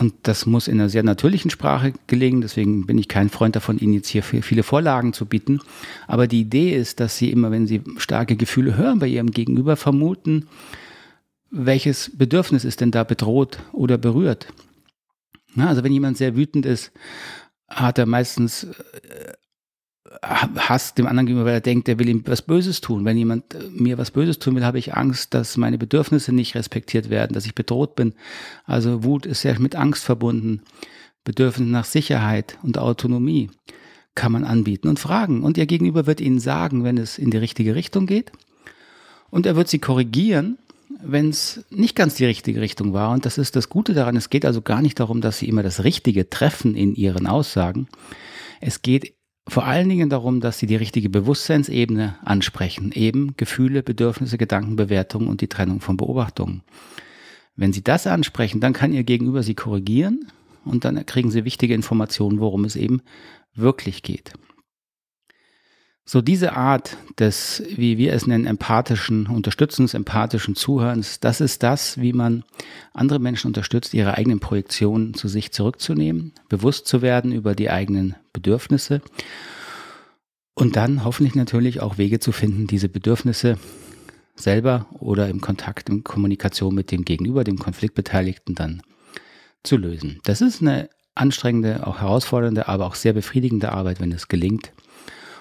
Und 0.00 0.14
das 0.22 0.46
muss 0.46 0.66
in 0.66 0.80
einer 0.80 0.88
sehr 0.88 1.02
natürlichen 1.02 1.50
Sprache 1.50 1.92
gelingen. 2.06 2.40
Deswegen 2.40 2.86
bin 2.86 2.96
ich 2.96 3.06
kein 3.06 3.28
Freund 3.28 3.54
davon, 3.54 3.78
Ihnen 3.78 3.92
jetzt 3.92 4.08
hier 4.08 4.22
viele 4.22 4.62
Vorlagen 4.62 5.12
zu 5.12 5.26
bieten. 5.26 5.60
Aber 6.06 6.26
die 6.26 6.40
Idee 6.40 6.74
ist, 6.74 7.00
dass 7.00 7.18
Sie 7.18 7.30
immer, 7.30 7.50
wenn 7.50 7.66
Sie 7.66 7.82
starke 7.98 8.34
Gefühle 8.34 8.78
hören 8.78 8.98
bei 8.98 9.08
Ihrem 9.08 9.30
Gegenüber, 9.30 9.76
vermuten, 9.76 10.46
welches 11.50 12.16
Bedürfnis 12.16 12.64
ist 12.64 12.80
denn 12.80 12.92
da 12.92 13.04
bedroht 13.04 13.58
oder 13.72 13.98
berührt. 13.98 14.46
Also 15.58 15.84
wenn 15.84 15.92
jemand 15.92 16.16
sehr 16.16 16.34
wütend 16.34 16.64
ist, 16.64 16.92
hat 17.68 17.98
er 17.98 18.06
meistens 18.06 18.64
äh, 18.64 19.34
Hass 20.22 20.94
dem 20.94 21.06
anderen 21.06 21.26
gegenüber, 21.26 21.46
weil 21.46 21.54
er 21.54 21.60
denkt, 21.60 21.88
er 21.88 21.98
will 21.98 22.08
ihm 22.08 22.22
was 22.26 22.42
Böses 22.42 22.80
tun. 22.80 23.04
Wenn 23.04 23.16
jemand 23.16 23.54
äh, 23.54 23.58
mir 23.70 23.96
was 23.96 24.10
Böses 24.10 24.38
tun 24.38 24.54
will, 24.54 24.64
habe 24.64 24.78
ich 24.78 24.94
Angst, 24.94 25.34
dass 25.34 25.56
meine 25.56 25.78
Bedürfnisse 25.78 26.32
nicht 26.32 26.54
respektiert 26.54 27.08
werden, 27.08 27.32
dass 27.32 27.46
ich 27.46 27.54
bedroht 27.54 27.96
bin. 27.96 28.14
Also 28.64 29.02
Wut 29.04 29.26
ist 29.26 29.42
ja 29.44 29.58
mit 29.58 29.76
Angst 29.76 30.04
verbunden. 30.04 30.62
Bedürfnis 31.24 31.68
nach 31.68 31.84
Sicherheit 31.84 32.58
und 32.62 32.78
Autonomie 32.78 33.50
kann 34.14 34.32
man 34.32 34.44
anbieten 34.44 34.88
und 34.88 34.98
fragen. 34.98 35.42
Und 35.42 35.56
ihr 35.56 35.66
Gegenüber 35.66 36.06
wird 36.06 36.20
Ihnen 36.20 36.40
sagen, 36.40 36.84
wenn 36.84 36.98
es 36.98 37.18
in 37.18 37.30
die 37.30 37.38
richtige 37.38 37.74
Richtung 37.74 38.06
geht. 38.06 38.32
Und 39.30 39.46
er 39.46 39.56
wird 39.56 39.68
Sie 39.68 39.78
korrigieren, 39.78 40.58
wenn 41.02 41.30
es 41.30 41.64
nicht 41.70 41.94
ganz 41.94 42.16
die 42.16 42.24
richtige 42.24 42.60
Richtung 42.60 42.92
war. 42.92 43.12
Und 43.12 43.24
das 43.24 43.38
ist 43.38 43.56
das 43.56 43.68
Gute 43.68 43.94
daran. 43.94 44.16
Es 44.16 44.28
geht 44.28 44.44
also 44.44 44.60
gar 44.60 44.82
nicht 44.82 44.98
darum, 45.00 45.20
dass 45.20 45.38
Sie 45.38 45.48
immer 45.48 45.62
das 45.62 45.84
Richtige 45.84 46.28
treffen 46.28 46.74
in 46.74 46.94
Ihren 46.94 47.26
Aussagen. 47.26 47.88
Es 48.60 48.82
geht 48.82 49.14
vor 49.50 49.66
allen 49.66 49.88
Dingen 49.88 50.08
darum, 50.10 50.40
dass 50.40 50.58
sie 50.60 50.66
die 50.66 50.76
richtige 50.76 51.10
Bewusstseinsebene 51.10 52.16
ansprechen, 52.24 52.92
eben 52.92 53.34
Gefühle, 53.36 53.82
Bedürfnisse, 53.82 54.38
Gedanken, 54.38 54.76
Bewertungen 54.76 55.26
und 55.26 55.40
die 55.40 55.48
Trennung 55.48 55.80
von 55.80 55.96
Beobachtungen. 55.96 56.62
Wenn 57.56 57.72
sie 57.72 57.82
das 57.82 58.06
ansprechen, 58.06 58.60
dann 58.60 58.72
kann 58.72 58.92
ihr 58.92 59.02
Gegenüber 59.02 59.42
sie 59.42 59.56
korrigieren 59.56 60.26
und 60.64 60.84
dann 60.84 61.04
kriegen 61.04 61.32
sie 61.32 61.44
wichtige 61.44 61.74
Informationen, 61.74 62.38
worum 62.38 62.64
es 62.64 62.76
eben 62.76 63.02
wirklich 63.54 64.04
geht. 64.04 64.32
So 66.04 66.22
diese 66.22 66.54
Art 66.56 66.96
des, 67.18 67.62
wie 67.76 67.96
wir 67.96 68.12
es 68.14 68.26
nennen, 68.26 68.46
empathischen 68.46 69.26
Unterstützens, 69.26 69.94
empathischen 69.94 70.56
Zuhörens, 70.56 71.20
das 71.20 71.40
ist 71.40 71.62
das, 71.62 72.00
wie 72.00 72.12
man 72.12 72.42
andere 72.92 73.20
Menschen 73.20 73.48
unterstützt, 73.48 73.94
ihre 73.94 74.16
eigenen 74.16 74.40
Projektionen 74.40 75.14
zu 75.14 75.28
sich 75.28 75.52
zurückzunehmen, 75.52 76.32
bewusst 76.48 76.88
zu 76.88 77.00
werden 77.00 77.32
über 77.32 77.54
die 77.54 77.70
eigenen 77.70 78.16
Bedürfnisse 78.32 79.02
und 80.54 80.76
dann 80.76 81.04
hoffentlich 81.04 81.34
natürlich 81.34 81.80
auch 81.80 81.96
Wege 81.96 82.20
zu 82.20 82.32
finden, 82.32 82.66
diese 82.66 82.88
Bedürfnisse 82.88 83.56
selber 84.34 84.86
oder 84.98 85.28
im 85.28 85.40
Kontakt, 85.40 85.88
in 85.88 86.04
Kommunikation 86.04 86.74
mit 86.74 86.90
dem 86.90 87.04
Gegenüber, 87.04 87.44
dem 87.44 87.58
Konfliktbeteiligten 87.58 88.54
dann 88.54 88.82
zu 89.62 89.76
lösen. 89.76 90.20
Das 90.24 90.40
ist 90.40 90.60
eine 90.60 90.88
anstrengende, 91.14 91.86
auch 91.86 92.00
herausfordernde, 92.00 92.68
aber 92.68 92.86
auch 92.86 92.94
sehr 92.94 93.12
befriedigende 93.12 93.72
Arbeit, 93.72 94.00
wenn 94.00 94.12
es 94.12 94.28
gelingt. 94.28 94.72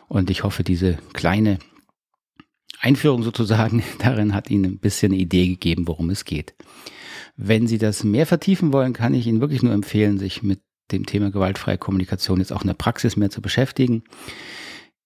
Und 0.09 0.29
ich 0.29 0.43
hoffe, 0.43 0.63
diese 0.63 0.97
kleine 1.13 1.59
Einführung 2.81 3.23
sozusagen 3.23 3.83
darin 3.99 4.33
hat 4.33 4.49
Ihnen 4.49 4.65
ein 4.65 4.79
bisschen 4.79 5.13
eine 5.13 5.21
Idee 5.21 5.47
gegeben, 5.47 5.87
worum 5.87 6.09
es 6.09 6.25
geht. 6.25 6.55
Wenn 7.37 7.67
Sie 7.67 7.77
das 7.77 8.03
mehr 8.03 8.25
vertiefen 8.25 8.73
wollen, 8.73 8.91
kann 8.91 9.13
ich 9.13 9.27
Ihnen 9.27 9.39
wirklich 9.39 9.63
nur 9.63 9.71
empfehlen, 9.71 10.17
sich 10.17 10.43
mit 10.43 10.59
dem 10.91 11.05
Thema 11.05 11.31
gewaltfreie 11.31 11.77
Kommunikation 11.77 12.39
jetzt 12.39 12.51
auch 12.51 12.61
in 12.61 12.67
der 12.67 12.73
Praxis 12.73 13.15
mehr 13.15 13.29
zu 13.29 13.41
beschäftigen. 13.41 14.03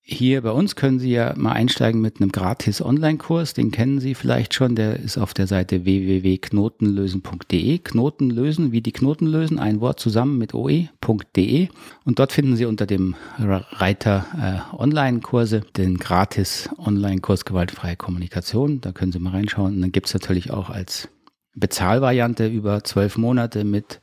Hier 0.05 0.41
bei 0.41 0.51
uns 0.51 0.75
können 0.75 0.99
Sie 0.99 1.11
ja 1.11 1.33
mal 1.37 1.53
einsteigen 1.53 2.01
mit 2.01 2.19
einem 2.19 2.33
gratis 2.33 2.81
Online-Kurs, 2.81 3.53
den 3.53 3.71
kennen 3.71 4.01
Sie 4.01 4.15
vielleicht 4.15 4.53
schon, 4.53 4.75
der 4.75 4.99
ist 4.99 5.17
auf 5.17 5.33
der 5.33 5.47
Seite 5.47 5.85
www.knotenlösen.de. 5.85 7.77
Knoten 7.77 8.29
lösen, 8.29 8.73
wie 8.73 8.81
die 8.81 8.91
Knoten 8.91 9.27
lösen, 9.27 9.59
ein 9.59 9.79
Wort 9.79 10.01
zusammen 10.01 10.37
mit 10.37 10.53
oe.de. 10.53 11.69
Und 12.03 12.19
dort 12.19 12.33
finden 12.33 12.57
Sie 12.57 12.65
unter 12.65 12.85
dem 12.85 13.15
Reiter 13.39 14.25
äh, 14.37 14.75
Online-Kurse 14.75 15.61
den 15.77 15.97
gratis 15.97 16.69
Online-Kurs 16.77 17.45
Gewaltfreie 17.45 17.95
Kommunikation. 17.95 18.81
Da 18.81 18.91
können 18.91 19.13
Sie 19.13 19.19
mal 19.19 19.29
reinschauen. 19.29 19.75
Und 19.75 19.81
dann 19.81 19.93
gibt 19.93 20.07
es 20.07 20.13
natürlich 20.13 20.51
auch 20.51 20.69
als 20.69 21.07
Bezahlvariante 21.55 22.45
über 22.47 22.83
zwölf 22.83 23.17
Monate 23.17 23.63
mit 23.63 24.01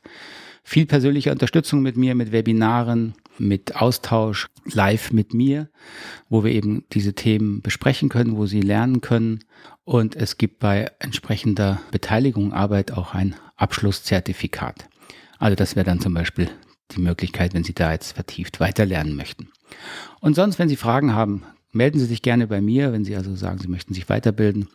viel 0.63 0.87
persönlicher 0.87 1.31
Unterstützung 1.31 1.83
mit 1.83 1.95
mir, 1.95 2.15
mit 2.15 2.31
Webinaren, 2.31 3.13
mit 3.41 3.75
Austausch 3.75 4.47
live 4.65 5.11
mit 5.11 5.33
mir, 5.33 5.69
wo 6.29 6.43
wir 6.43 6.51
eben 6.51 6.85
diese 6.93 7.13
Themen 7.13 7.61
besprechen 7.61 8.09
können, 8.09 8.37
wo 8.37 8.45
Sie 8.45 8.61
lernen 8.61 9.01
können. 9.01 9.43
Und 9.83 10.15
es 10.15 10.37
gibt 10.37 10.59
bei 10.59 10.91
entsprechender 10.99 11.81
Beteiligung, 11.91 12.53
Arbeit 12.53 12.91
auch 12.91 13.13
ein 13.13 13.35
Abschlusszertifikat. 13.57 14.87
Also 15.39 15.55
das 15.55 15.75
wäre 15.75 15.85
dann 15.85 15.99
zum 15.99 16.13
Beispiel 16.13 16.49
die 16.91 17.01
Möglichkeit, 17.01 17.53
wenn 17.53 17.63
Sie 17.63 17.73
da 17.73 17.91
jetzt 17.91 18.13
vertieft 18.13 18.59
weiterlernen 18.59 19.15
möchten. 19.15 19.49
Und 20.19 20.35
sonst, 20.35 20.59
wenn 20.59 20.69
Sie 20.69 20.75
Fragen 20.75 21.13
haben, 21.13 21.43
melden 21.71 21.99
Sie 21.99 22.05
sich 22.05 22.21
gerne 22.21 22.47
bei 22.47 22.61
mir, 22.61 22.93
wenn 22.93 23.05
Sie 23.05 23.15
also 23.15 23.35
sagen, 23.35 23.59
Sie 23.59 23.67
möchten 23.67 23.93
sich 23.93 24.09
weiterbilden. 24.09 24.67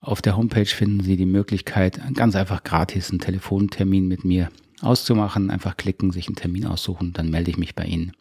Auf 0.00 0.22
der 0.22 0.36
Homepage 0.36 0.66
finden 0.66 1.00
Sie 1.00 1.16
die 1.16 1.26
Möglichkeit, 1.26 2.00
ganz 2.14 2.36
einfach 2.36 2.62
gratis 2.62 3.10
einen 3.10 3.18
Telefontermin 3.18 4.06
mit 4.06 4.24
mir 4.24 4.50
auszumachen. 4.80 5.50
Einfach 5.50 5.76
klicken, 5.76 6.10
sich 6.10 6.28
einen 6.28 6.36
Termin 6.36 6.66
aussuchen, 6.66 7.12
dann 7.12 7.30
melde 7.30 7.50
ich 7.50 7.58
mich 7.58 7.74
bei 7.74 7.84
Ihnen. 7.84 8.12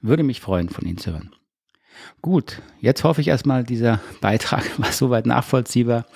Würde 0.00 0.22
mich 0.22 0.40
freuen, 0.40 0.68
von 0.68 0.86
Ihnen 0.86 0.98
zu 0.98 1.12
hören. 1.12 1.30
Gut, 2.20 2.62
jetzt 2.80 3.04
hoffe 3.04 3.20
ich 3.20 3.28
erstmal, 3.28 3.64
dieser 3.64 4.00
Beitrag 4.20 4.64
war 4.78 4.92
soweit 4.92 5.26
nachvollziehbar. 5.26 6.06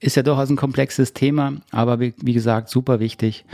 Ist 0.00 0.16
ja 0.16 0.22
durchaus 0.22 0.50
ein 0.50 0.56
komplexes 0.56 1.14
Thema, 1.14 1.54
aber 1.70 1.98
wie, 1.98 2.12
wie, 2.20 2.34
gesagt, 2.34 2.68
super 2.68 3.00
wichtig. 3.00 3.46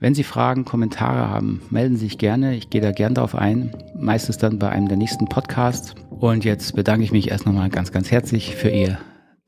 Wenn 0.00 0.14
Sie 0.14 0.22
Fragen, 0.22 0.64
Kommentare 0.64 1.28
haben, 1.28 1.60
melden 1.68 1.96
Sie 1.96 2.06
sich 2.06 2.16
gerne. 2.16 2.54
Ich 2.54 2.70
gehe 2.70 2.80
da 2.80 2.92
gern 2.92 3.14
drauf 3.14 3.34
ein. 3.34 3.76
Meistens 3.94 4.38
dann 4.38 4.58
bei 4.58 4.70
einem 4.70 4.88
der 4.88 4.96
nächsten 4.96 5.26
Podcasts. 5.26 5.94
Und 6.08 6.44
jetzt 6.44 6.74
bedanke 6.74 7.04
ich 7.04 7.12
mich 7.12 7.30
erst 7.30 7.44
nochmal 7.44 7.68
ganz, 7.68 7.92
ganz 7.92 8.10
herzlich 8.10 8.54
für 8.54 8.70
Ihr 8.70 8.98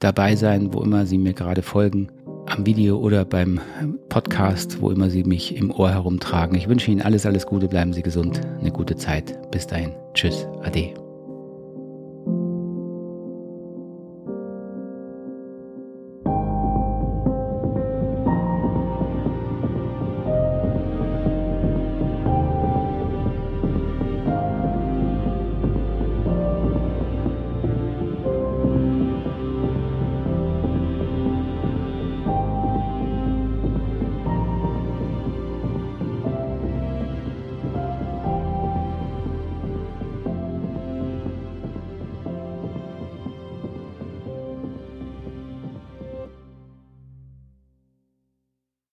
Dabeisein, 0.01 0.75
wo 0.75 0.83
immer 0.83 1.07
Sie 1.07 1.19
mir 1.19 1.33
gerade 1.33 1.63
folgen 1.63 2.11
am 2.51 2.67
Video 2.67 2.99
oder 2.99 3.25
beim 3.25 3.61
Podcast, 4.09 4.81
wo 4.81 4.91
immer 4.91 5.11
Sie 5.11 5.25
mich 5.25 5.57
im 5.57 5.71
Ohr 5.71 5.91
herumtragen. 5.91 6.57
Ich 6.57 6.69
wünsche 6.69 6.91
Ihnen 6.91 7.03
alles, 7.03 7.27
alles 7.27 7.47
Gute, 7.47 7.69
bleiben 7.69 7.93
Sie 7.93 8.03
gesund, 8.03 8.41
eine 8.61 8.73
gute 8.73 8.97
Zeit. 8.97 9.51
Bis 9.51 9.67
dahin. 9.67 9.93
Tschüss, 10.15 10.47
Ade. 10.63 11.10